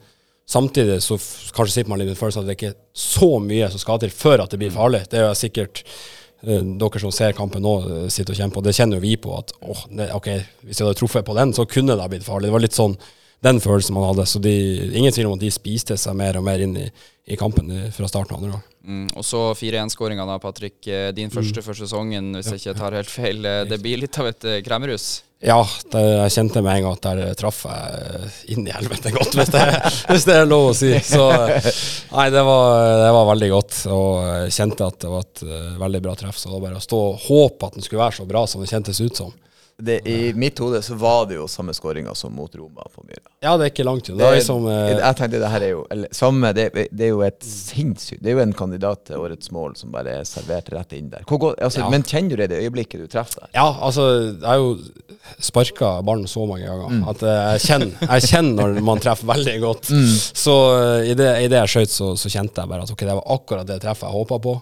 [0.50, 1.18] samtidig så
[1.56, 4.14] kanskje sitter man litt den følelsen at det ikke er så mye som skal til
[4.14, 5.04] før at det blir farlig.
[5.12, 8.66] Det er jo sikkert uh, dere som ser kampen nå, uh, sitter og kjenner på.
[8.66, 10.34] Det kjenner jo vi på at oh, ne, ok,
[10.66, 12.50] hvis jeg hadde truffet på den, så kunne det ha blitt farlig.
[12.50, 12.98] Det var litt sånn
[13.46, 14.26] den følelsen man hadde.
[14.28, 14.56] Så de,
[14.92, 16.90] ingen tvil om at de spiste seg mer og mer inn i,
[17.30, 18.66] i kampen fra starten av andre gang.
[18.90, 20.80] Mm, og så 4-1-skåringa da, Patrick.
[20.88, 23.44] Eh, Din første for sesongen, hvis jeg ikke tar helt feil.
[23.46, 25.10] Eh, Det blir litt av et eh, kremmerhus.
[25.40, 29.38] Ja, det, jeg kjente med en gang at der traff jeg inn i helvete godt,
[29.40, 29.62] hvis det,
[30.10, 30.90] hvis det er lov å si.
[31.00, 31.30] Så
[32.12, 32.74] nei, det var,
[33.06, 33.78] det var veldig godt.
[33.96, 36.36] Og jeg kjente at det var et eh, veldig bra treff.
[36.36, 38.66] Så det var bare å stå og håpe at den skulle være så bra som
[38.66, 39.32] det kjentes ut som.
[39.80, 43.26] Det, I mitt hode så var det jo samme skåringa som mot Roma på Myra.
[43.40, 44.32] Ja, det er ikke langt unna.
[44.36, 47.40] Liksom eh, jeg tenkte det her er jo eller, samme, det, det er jo et
[47.46, 51.12] sinnssykt Det er jo en kandidat til årets mål som bare er servert rett inn
[51.14, 51.26] der.
[51.30, 51.90] Godt, altså, Ja.
[51.90, 53.54] Men kjenner du det i det øyeblikket du treffer der?
[53.56, 54.76] Ja, altså, jeg har jo
[55.40, 59.56] sparka ballen så mange ganger at eh, jeg kjenner, jeg kjenner når man treffer veldig
[59.64, 59.92] godt.
[60.44, 63.04] Så eh, i det, i det jeg skjøt, så, så kjente jeg bare at ok,
[63.06, 64.56] det var akkurat det treffet jeg håpa på.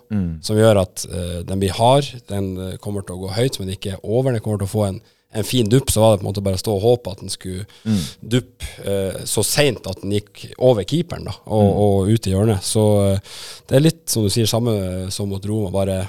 [0.43, 3.73] Som gjør at uh, den blir hard, den eh, kommer til å gå høyt, men
[3.73, 4.33] ikke over.
[4.33, 4.99] Den kommer til å få en,
[5.37, 5.91] en fin dupp.
[5.93, 7.65] Så var det på en måte bare å stå og håpe at den skulle
[8.21, 12.63] duppe eh, så seint at den gikk over keeperen da, og, og ut i hjørnet.
[12.65, 13.19] Så eh,
[13.69, 14.73] det er litt som du sier, samme
[15.13, 16.01] som mot Roma, bare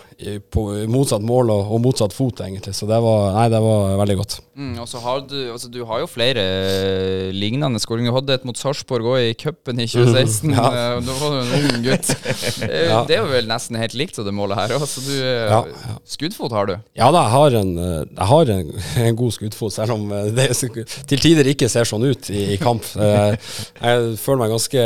[0.50, 2.72] på motsatt mål og, og motsatt fot, egentlig.
[2.74, 4.38] Så det var, nei, det var veldig godt.
[4.58, 8.10] Mm, og så har du, altså, du har jo flere eh, lignende skåringer.
[8.10, 10.50] Du hadde et mot Sarpsborg òg i cupen i 2016.
[10.58, 10.64] Ja.
[10.72, 12.08] eh, Da var du en ung gutt.
[12.68, 13.02] Eh, Ja.
[13.06, 15.50] Det er jo vel nesten helt likt som det målet her òg, så du eh,
[15.50, 15.96] Ja, ja.
[16.08, 16.74] Skuddfot har du.
[16.98, 18.72] Ja da, jeg har en, eh, jeg har en,
[19.08, 22.60] en god skuddfot, selv om eh, det til tider ikke ser sånn ut i, i
[22.62, 22.86] kamp.
[22.98, 23.34] Eh,
[23.80, 24.84] Jeg føler meg ganske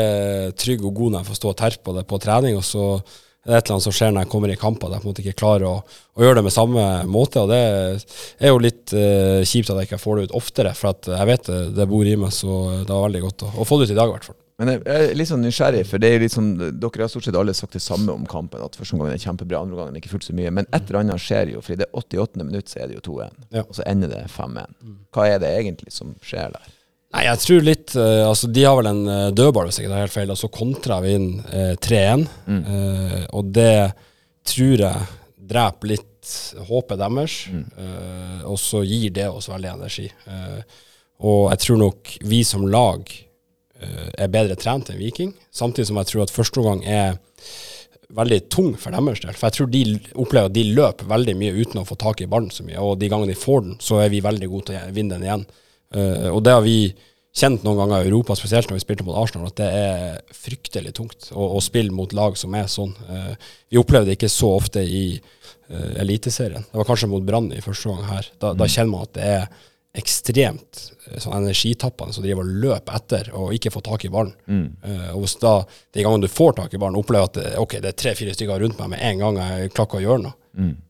[0.61, 2.85] trygg og god når jeg får stå og terpe på det på trening, og så
[3.43, 5.09] er det et eller annet som skjer når jeg kommer i kamp, at jeg på
[5.09, 7.43] en måte ikke klarer å, å gjøre det med samme måte.
[7.43, 7.59] og Det
[8.39, 11.31] er jo litt uh, kjipt at jeg ikke får det ut oftere, for at jeg
[11.33, 13.91] vet det, det bor i meg, så det var veldig godt å, å få det
[13.91, 14.39] ut i dag i hvert fall.
[14.63, 17.39] Men jeg er litt sånn nysgjerrig, for det er litt sånn, dere har stort sett
[17.39, 18.63] alle sagt det samme om kampen.
[18.63, 20.53] At første gangen er kjempebra, andre gangen ikke fullt så mye.
[20.55, 22.45] Men et eller annet skjer jo, for i det 88.
[22.47, 23.41] minutt så er det jo 2-1.
[23.59, 23.65] Ja.
[23.67, 24.79] Og så ender det 5-1.
[25.11, 26.71] Hva er det egentlig som skjer der?
[27.13, 29.93] Nei, jeg tror litt eh, Altså, de har vel en uh, dødball, hvis jeg ikke
[29.93, 32.25] tar helt feil, og så kontrer vi inn eh, 3-1.
[32.55, 33.75] Eh, og det
[34.49, 35.11] tror jeg
[35.53, 36.09] dreper litt
[36.69, 40.07] håpet deres, eh, og så gir det oss veldig energi.
[40.07, 40.81] Eh,
[41.27, 43.11] og jeg tror nok vi som lag
[43.83, 47.17] er bedre trent enn Viking, samtidig som jeg tror at første omgang er
[48.13, 49.37] veldig tung for deres del.
[49.37, 49.83] For jeg tror de
[50.21, 52.81] opplever at de løper veldig mye uten å få tak i ballen så mye.
[52.81, 55.27] Og de gangene de får den, så er vi veldig gode til å vinne den
[55.29, 55.47] igjen.
[55.97, 56.77] Eh, og det har vi
[57.33, 60.93] kjent noen ganger i Europa, spesielt når vi spilte mot Arsenal, at det er fryktelig
[60.99, 62.93] tungt å, å spille mot lag som er sånn.
[63.09, 63.35] Eh,
[63.73, 66.69] vi opplevde det ikke så ofte i eh, Eliteserien.
[66.69, 68.33] Det var kanskje mot Brann i første gang her.
[68.43, 69.47] Da, da kjenner man at det er
[69.93, 74.33] ekstremt eh, sånn energitappende som driver og løper etter og ikke får tak i ballen.
[74.85, 75.59] Eh, og hvis da
[75.93, 78.65] de gangene du får tak i ballen, opplever at eh, ok, det er tre-fire stykker
[78.65, 80.37] rundt meg med en gang jeg klakker å gjøre noe,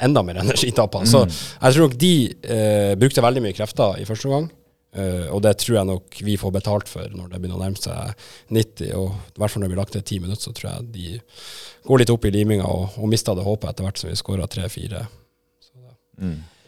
[0.02, 1.10] enda mer energitappende.
[1.10, 2.16] Så jeg tror nok de
[2.50, 4.48] uh, brukte veldig mye krefter i første omgang.
[4.92, 7.80] Uh, og det tror jeg nok vi får betalt for når det begynner å nærme
[7.80, 8.90] seg 90.
[8.98, 11.20] Og i hvert fall når vi lagt til ti minutter, så tror jeg de
[11.88, 14.50] går litt opp i liminga og, og mister det håpet etter hvert som vi skårer
[14.50, 15.06] tre-fire.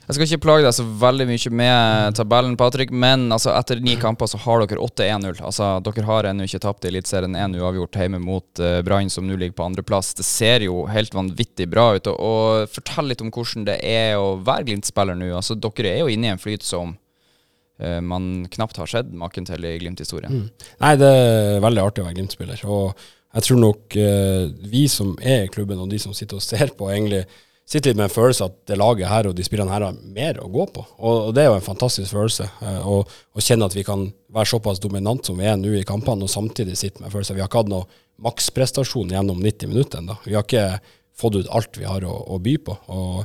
[0.04, 3.94] Jeg skal ikke plage deg så veldig mye med tabellen, Patrick, men altså, etter ni
[4.00, 5.38] kamper så har dere 8-1-0.
[5.40, 9.24] Altså, dere har ennå ikke tapt i Eliteserien, én uavgjort hjemme mot uh, Brann, som
[9.24, 10.12] nå ligger på andreplass.
[10.18, 12.10] Det ser jo helt vanvittig bra ut.
[12.12, 15.30] Og, og Fortell litt om hvordan det er å være Glimt-spiller nå.
[15.38, 19.48] Altså, dere er jo inne i en flyt som uh, man knapt har sett maken
[19.48, 20.50] til i Glimt-historien.
[20.84, 22.68] Nei, det er veldig artig å være Glimt-spiller.
[22.68, 22.92] Og
[23.38, 26.76] jeg tror nok uh, vi som er i klubben, og de som sitter og ser
[26.76, 27.24] på, egentlig
[27.64, 30.40] sitter litt med en følelse at det laget her og de spillerne her har mer
[30.42, 30.84] å gå på.
[30.98, 32.48] Og, det er jo en fantastisk følelse.
[32.62, 36.26] eh, å kjenne at vi kan være såpass dominant som vi er nå i kampene,
[36.26, 37.38] og samtidig sitte med følelsen.
[37.38, 37.88] Vi har ikke hatt noe
[38.24, 40.18] maksprestasjon gjennom 90 minutter ennå.
[40.26, 40.80] Vi har ikke
[41.14, 42.74] fått ut alt vi har å, å by på.
[42.90, 43.24] Og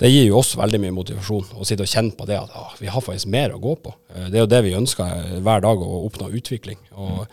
[0.00, 2.70] det gir jo oss veldig mye motivasjon å sitte og kjenne på det at ah,
[2.80, 3.92] vi har faktisk mer å gå på.
[4.14, 6.78] Eh, Det er jo det vi ønsker eh, hver dag, å oppnå utvikling.
[6.96, 7.26] Og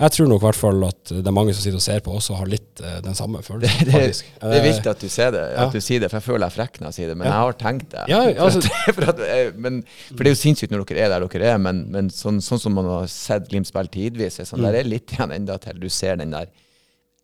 [0.00, 2.14] jeg tror nok i hvert fall at det er mange som sitter og ser på
[2.16, 3.84] oss og har litt eh, den samme følelsen.
[3.84, 5.68] Det, det, det er viktig at du ser det, Ja.
[5.68, 7.18] at du sier det, for jeg føler jeg er frekk når jeg sier det.
[7.20, 7.34] Men Ja.
[7.36, 8.06] jeg har tenkt det.
[8.14, 9.22] Ja, altså- for, for, at,
[9.60, 12.40] men, for det er jo sinnssykt når dere er der dere er, men, men sånn,
[12.40, 14.70] sånn som man har sett Glimt spille tidvis, sånn, Mm.
[14.70, 16.48] der er litt igjen enda til du ser den der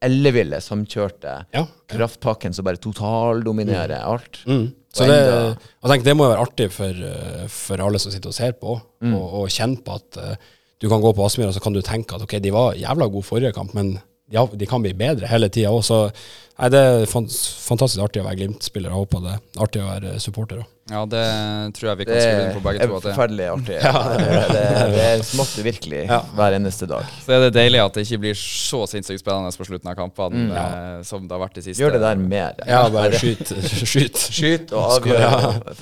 [0.03, 1.67] elleville, samkjørte Ja.
[1.93, 4.41] kraftpakken som bare totaldominerer alt.
[4.47, 4.71] Mm.
[4.93, 8.33] Så det, jeg tenker, det må jo være artig for, eh, for alle som sitter
[8.33, 9.15] og ser på, Mm.
[9.15, 10.35] og, og kjenne på at uh,
[10.81, 13.07] du kan gå på Aspmyra og så kan du tenke at ok, de var jævla
[13.09, 13.99] gode forrige kamp, men
[14.31, 15.83] de, de kan bli bedre hele tida òg.
[15.87, 16.03] Så
[16.61, 18.91] nei, det er fantastisk artig å være Glimt-spiller.
[18.93, 20.69] Jeg håper det er artig å være supporter òg.
[20.91, 21.21] Ja, det
[21.77, 22.87] tror jeg vi kan skrive inn på begge to.
[22.91, 23.77] Det er forferdelig artig.
[23.79, 24.63] det, det,
[24.97, 26.19] det er smått virkelig Ja.
[26.35, 27.07] hver eneste dag.
[27.23, 30.49] Så er det deilig at det ikke blir så sinnssykt spennende på slutten av kampene
[30.49, 30.51] Mm.
[30.57, 30.67] ja.
[31.07, 31.79] som det har vært de siste.
[31.85, 32.59] Gjør det der mer.
[32.67, 33.55] Ja, bare skyt.
[33.95, 34.19] skyt.
[34.35, 35.27] Skyt og avgjør.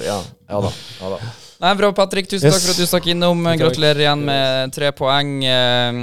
[0.05, 0.21] Ja,
[0.53, 0.73] ja da.
[1.01, 1.21] Ja da.
[1.59, 2.29] Nei, Bra, Patrick.
[2.31, 3.41] Tusen takk for at du stakk innom.
[3.59, 5.33] Gratulerer igjen med tre poeng.
[5.43, 5.97] Eh,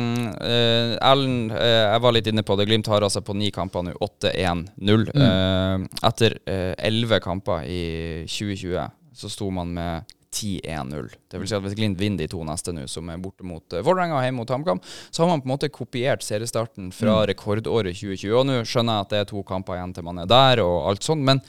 [0.44, 2.66] eh, Ellen, eh, jeg var litt inne på det.
[2.68, 5.06] Glimt har altså på ni kamper nå 8-1-0.
[5.16, 6.36] Eh, etter
[6.76, 7.80] elleve kamper i
[8.28, 11.08] 2020 så sto man med 10-1-0.
[11.32, 13.64] Det vil si at hvis Glimt vinner de to neste nå, som er borte mot
[13.72, 17.30] Vålerenga og hjemme mot HamKam, så har man på en måte kopiert seriestarten fra Mm.
[17.32, 18.34] rekordåret 2020.
[18.36, 20.90] Og nå skjønner jeg at det er to kamper igjen til man er der, og
[20.92, 21.40] alt sånt, men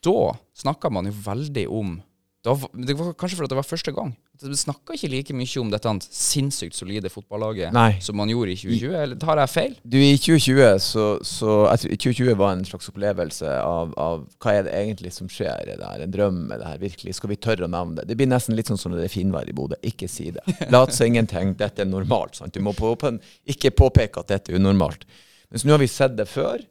[0.00, 2.00] da snakker man jo veldig om
[2.40, 4.14] da, Det var kanskje fordi det var første gang.
[4.40, 7.98] Vi snakka ikke like mye om dette sinnssykt solide fotballaget Nei.
[8.00, 9.74] som man gjorde i 2020, eller tar jeg feil?
[9.84, 14.54] Du, I 2020 så, så jeg tror 2020 var en slags opplevelse av, av hva
[14.56, 15.68] er det egentlig som skjer.
[15.74, 16.40] Er det her en drøm?
[16.48, 17.18] Er det her virkelig?
[17.20, 18.08] Skal vi tørre å nevne det?
[18.08, 19.76] Det blir nesten litt sånn som det er finvær i Bodø.
[19.84, 20.44] Ikke si det.
[20.72, 21.52] Lat som ingenting.
[21.60, 22.40] Dette er normalt.
[22.40, 22.56] Sant?
[22.56, 23.12] Du må på, på,
[23.52, 25.04] ikke påpeke at dette er unormalt.
[25.50, 26.64] Men så nå har vi sett det før,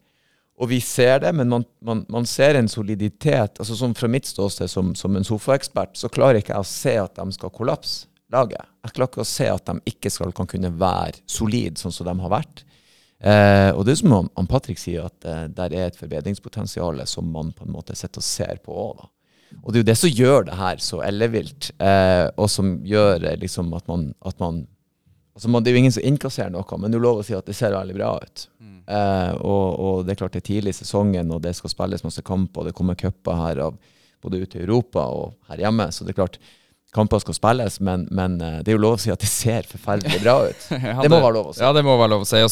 [0.60, 3.60] og vi ser det, men man, man, man ser en soliditet.
[3.60, 6.96] altså som Fra mitt ståsted som, som en sofaekspert, så klarer ikke jeg å se
[7.00, 8.68] at de skal kollapse laget.
[8.84, 12.10] Jeg klarer ikke å se at de ikke skal, kan kunne være solide sånn som
[12.10, 12.66] de har vært.
[13.20, 17.02] Eh, og det er som han, han Patrick sier, at eh, der er et forbedringspotensial
[17.08, 19.08] som man på en måte sitter og ser på òg.
[19.64, 23.26] Og det er jo det som gjør det her så ellevilt, eh, og som gjør
[23.32, 24.66] eh, liksom at man, at man
[25.40, 27.36] altså man, Det er jo ingen som innkasserer noe, men det er lov å si
[27.38, 28.42] at det ser veldig bra ut.
[28.90, 32.04] Eh, og, og det er klart det er tidlig i sesongen, og det skal spilles
[32.04, 33.78] masse kamper, og det kommer cuper her av
[34.20, 35.88] både ute i Europa og her hjemme.
[35.96, 36.40] Så det er klart,
[36.96, 39.68] kamper skal spilles, men, men eh, det er jo lov å si at det ser
[39.70, 40.64] forferdelig bra ut.
[40.90, 41.62] Ja, det må være lov å si.
[41.62, 42.40] Ja, det må være lov å si.
[42.42, 42.50] Og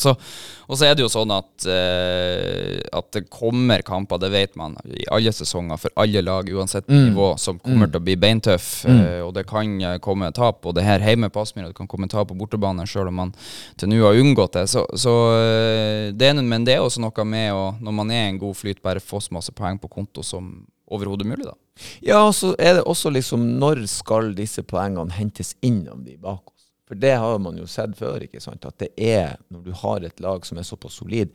[0.77, 5.07] så, er det jo sånn at, uh, at det kommer kamper, det vet man, i
[5.13, 7.09] alle sesonger for alle lag, uansett Mm.
[7.09, 7.91] nivå, som kommer Mm.
[7.91, 8.67] til å bli beintøff.
[8.85, 8.99] Mm.
[9.01, 9.73] Uh, og det kan
[10.03, 13.09] komme tap, og det her hjemme på Aspmyra, det kan komme tap på bortebane, sjøl
[13.09, 13.33] om man
[13.77, 14.67] til nå har unngått det.
[14.69, 18.27] Så, så uh, det er, men det er også noe med å, når man er
[18.29, 21.57] en god flyt, bare få så masse poeng på konto som overhodet mulig, da.
[22.05, 26.41] Ja, så er det også liksom Når skal disse poengene hentes inn om de bak
[26.51, 26.69] oss?
[26.87, 28.65] For det har man jo sett før, ikke sant?
[28.65, 31.33] At det er når du har et lag som er såpass solid,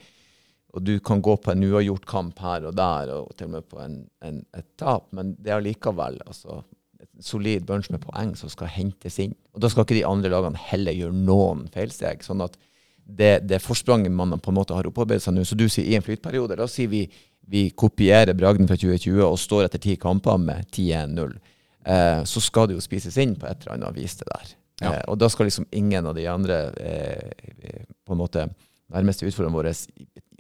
[0.73, 3.67] og du kan gå på en uavgjort kamp her og der, og til og med
[3.69, 6.63] på en, en, et tap, men det er allikevel altså,
[7.03, 9.35] et solid bunch med poeng som skal hentes inn.
[9.53, 12.25] Og da skal ikke de andre lagene heller gjøre noen feilsteg.
[12.25, 12.57] sånn at
[13.05, 15.99] det, det forspranget man på en måte har opparbeidet seg nå, så du sier i
[15.99, 17.05] en flytperiode, da sier vi
[17.49, 21.37] vi kopierer bragden fra 2020 og står etter ti kamper med 10-1-0,
[21.87, 24.53] eh, så skal det jo spises inn på et eller annet vis det der.
[24.83, 24.93] Ja.
[24.95, 28.49] Eh, og da skal liksom ingen av de andre eh, på en måte
[28.93, 29.73] nærmeste utfordrerne våre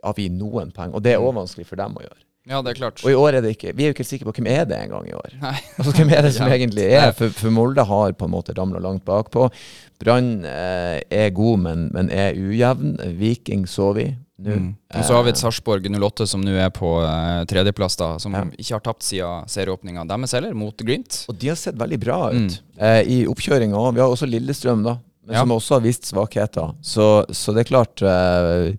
[0.02, 0.94] avgi noen poeng.
[0.96, 2.20] Og det er òg vanskelig for dem å gjøre.
[2.50, 2.98] Ja, det er klart.
[3.06, 4.74] Og i år er det ikke Vi er jo ikke sikre på hvem er det
[4.82, 5.36] engang i år.
[5.38, 5.54] Nei.
[5.78, 6.56] Altså, hvem er det som Ja.
[6.56, 7.12] egentlig er?
[7.14, 9.46] For, for Molde har på en måte ramla langt bakpå.
[10.02, 12.96] Brann eh, er god, men, men er ujevn.
[13.20, 14.08] Viking så vi
[14.44, 14.56] nå.
[14.58, 14.68] Mm.
[14.98, 18.10] Og så har vi et Eh, Sarpsborg 08 som nå er på uh, tredjeplass, da,
[18.22, 21.24] som ikke har tapt siden serieåpninga deres heller, mot Glimt.
[21.28, 22.50] Og de har sett veldig bra ut Mm.
[22.82, 23.94] uh, i oppkjøringa òg.
[23.94, 25.40] Vi har også Lillestrøm, da, men Ja.
[25.42, 26.74] som også har vist svakheter.
[26.82, 28.72] Så, så det er klart uh,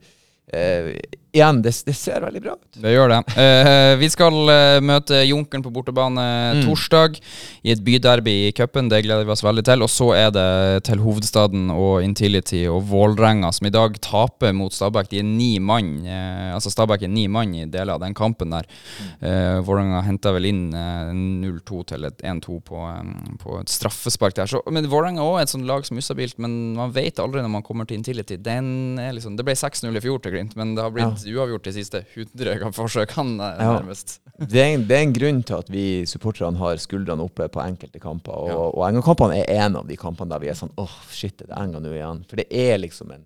[0.54, 0.94] eh,
[1.34, 2.78] Igjen, det, det ser veldig bra ut.
[2.78, 3.20] Det gjør det.
[3.34, 6.24] Uh, vi skal uh, møte Junkeren på bortebane
[6.54, 6.60] Mm.
[6.68, 7.16] torsdag
[7.64, 8.90] i et byderby i cupen.
[8.92, 9.82] Det gleder vi oss veldig til.
[9.82, 14.74] Og så er det til hovedstaden og Intility og Vålerenga, som i dag taper mot
[14.76, 15.10] Stabæk.
[15.10, 16.04] De er ni mann.
[16.06, 18.70] Uh, altså Stabæk er ni mann i deler av den kampen der.
[19.24, 24.50] Uh, Vålerenga henta vel inn eh, 0-2 til 1-2 på, um, på et straffespark der.
[24.52, 27.42] Så, men Vålerenga er også et sånt lag som er ustabilt, men man vet aldri
[27.44, 28.38] når man kommer til Intility.
[28.38, 31.64] Den er liksom, det ble 6-0 i fjor til Glimt, men det har blitt uavgjort
[31.70, 33.80] de siste 100 forsøkene, eh, Ja.
[33.80, 34.20] nærmest.
[34.50, 38.00] Det er, det er en grunn til at vi supporterne har skuldrene oppe på enkelte
[38.02, 38.34] kamper.
[38.34, 38.56] Og, Ja.
[38.74, 41.60] og Enga-kampene er en av de kampene der vi er sånn åh, shit, er det
[41.62, 42.24] Enga nå igjen?
[42.28, 43.26] For det er liksom en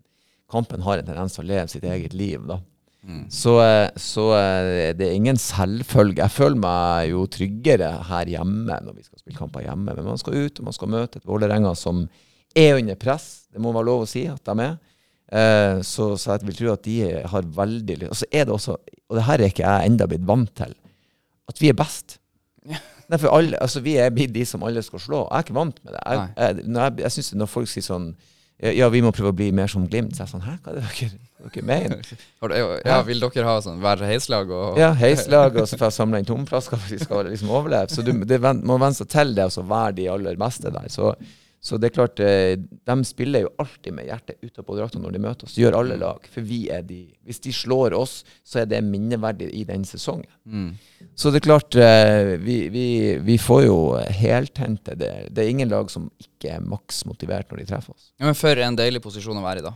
[0.51, 2.59] Kampen har en tendens til å leve sitt eget liv, da.
[3.31, 6.21] Så, eh, så eh, det er ingen selvfølge.
[6.23, 9.93] Jeg føler meg jo tryggere her hjemme når vi skal spille kamper hjemme.
[9.95, 12.05] Men man skal ut, og man skal møte et Vålerenga som
[12.55, 13.45] er under press.
[13.51, 14.77] Det må være lov å si at de er.
[15.27, 16.97] Eh, så, så jeg vil tro at de
[17.27, 20.05] har veldig lyst Og så er det også, og det her er ikke jeg enda
[20.07, 20.71] blitt vant til,
[21.51, 22.15] at vi er best.
[23.09, 25.21] Nei, for alle, altså Vi er blitt de som alle skal slå.
[25.27, 26.01] Jeg er ikke vant med det.
[26.05, 28.09] Jeg, jeg, når, jeg, jeg synes når folk sier sånn
[28.57, 30.15] ja, vi må prøve å bli mer som Glimt.
[30.17, 32.13] Så er jeg sånn Hæ, hva er det dere, dere mener?
[32.89, 36.21] Ja, vil dere ha sånn hver heislag og Ja, heislag, og så får jeg samle
[36.23, 37.93] inn tomflasker for vi skal liksom overleve.
[37.93, 40.89] Så du, det må venne seg til det og så være de aller beste der.
[40.89, 41.13] Så,
[41.67, 42.53] så det er klart, eh,
[42.87, 45.57] de spiller jo alltid med hjertet utapå drakta når de møter oss.
[45.59, 46.27] Gjør alle lag.
[46.31, 50.29] For vi er de Hvis de slår oss, så er det minneverdig i den sesongen.
[50.47, 50.77] Mm.
[51.11, 52.85] Så det er klart, eh, vi, vi,
[53.19, 53.79] vi får jo
[54.15, 55.11] heltente det.
[55.35, 58.13] Det er ingen lag som ikke er maks motivert når de treffer oss.
[58.15, 59.75] Ja, men for en deilig posisjon å være i, da.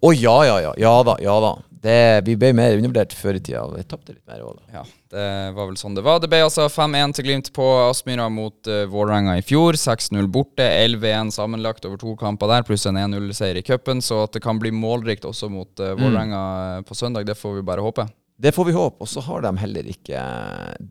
[0.00, 0.72] Å ja, ja, ja.
[0.80, 1.18] Ja da.
[1.20, 1.52] ja da.
[1.80, 4.64] Det, vi ble mer undervurdert før i tida, vi tapte litt mer da.
[4.74, 4.82] Ja,
[5.14, 6.18] det var vel sånn det var.
[6.20, 9.78] Det ble altså 5-1 til Glimt på Aspmyra mot uh, Vålerenga i fjor.
[9.80, 14.04] 6-0 borte, 11-1 sammenlagt over to kamper der, pluss en 1-0-seier i cupen.
[14.04, 16.42] Så at det kan bli målrikt også mot uh, Vålerenga
[16.82, 16.88] mm.
[16.90, 18.08] på søndag, det får vi bare håpe.
[18.40, 19.00] Det får vi håpe.
[19.00, 20.20] Og så har de heller ikke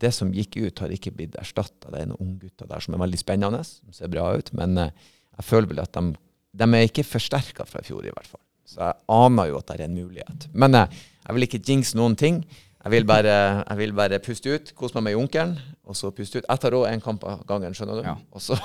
[0.02, 1.86] Det som gikk ut, har ikke blitt erstatta.
[1.86, 4.50] Det er noen unggutter der som er veldig spennende, som ser bra ut.
[4.58, 6.18] Men jeg føler vel at de,
[6.50, 8.42] de er ikke forsterka fra i fjor, i hvert fall.
[8.70, 10.50] Så jeg aner jo at det er en mulighet.
[10.54, 12.44] Men jeg, jeg vil ikke jinx noen ting.
[12.80, 15.50] Jeg vil bare, jeg vil bare puste ut, kose meg med Junkeren,
[15.84, 16.46] og så puste ut.
[16.46, 18.06] Jeg tar òg én kamp av gangen, skjønner du.
[18.06, 18.14] Ja.
[18.32, 18.56] Og, så,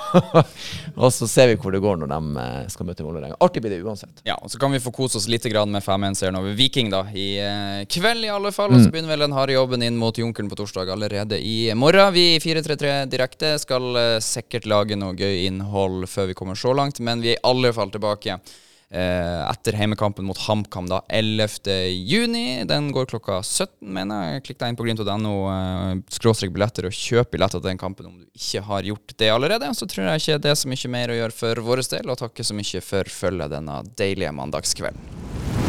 [1.04, 3.36] og så ser vi hvor det går når de eh, skal møte Vålerenga.
[3.44, 4.24] Artig blir det uansett.
[4.24, 7.28] Ja, og Så kan vi få kose oss litt med 5-1-seieren over Viking da, i
[7.44, 8.72] eh, kveld, i alle fall.
[8.72, 12.14] Og så begynner vel den harde jobben inn mot Junkeren på torsdag allerede i morgen.
[12.16, 16.72] Vi i 433 Direkte skal eh, sikkert lage noe gøy innhold før vi kommer så
[16.72, 18.40] langt, men vi er i alle fall tilbake.
[18.86, 21.58] Eh, etter heimekampen mot HamKam da 11.
[22.06, 22.64] juni.
[22.64, 24.44] Den går klokka 17, mener jeg.
[24.46, 28.20] Klikk deg inn på glimt.no, eh, skråstrek billetter, og kjøp billetter til den kampen om
[28.20, 29.72] du ikke har gjort det allerede.
[29.74, 32.20] Så tror jeg ikke det er så mye mer å gjøre for vår del, og
[32.22, 35.65] takker så mye for følget denne deilige mandagskvelden.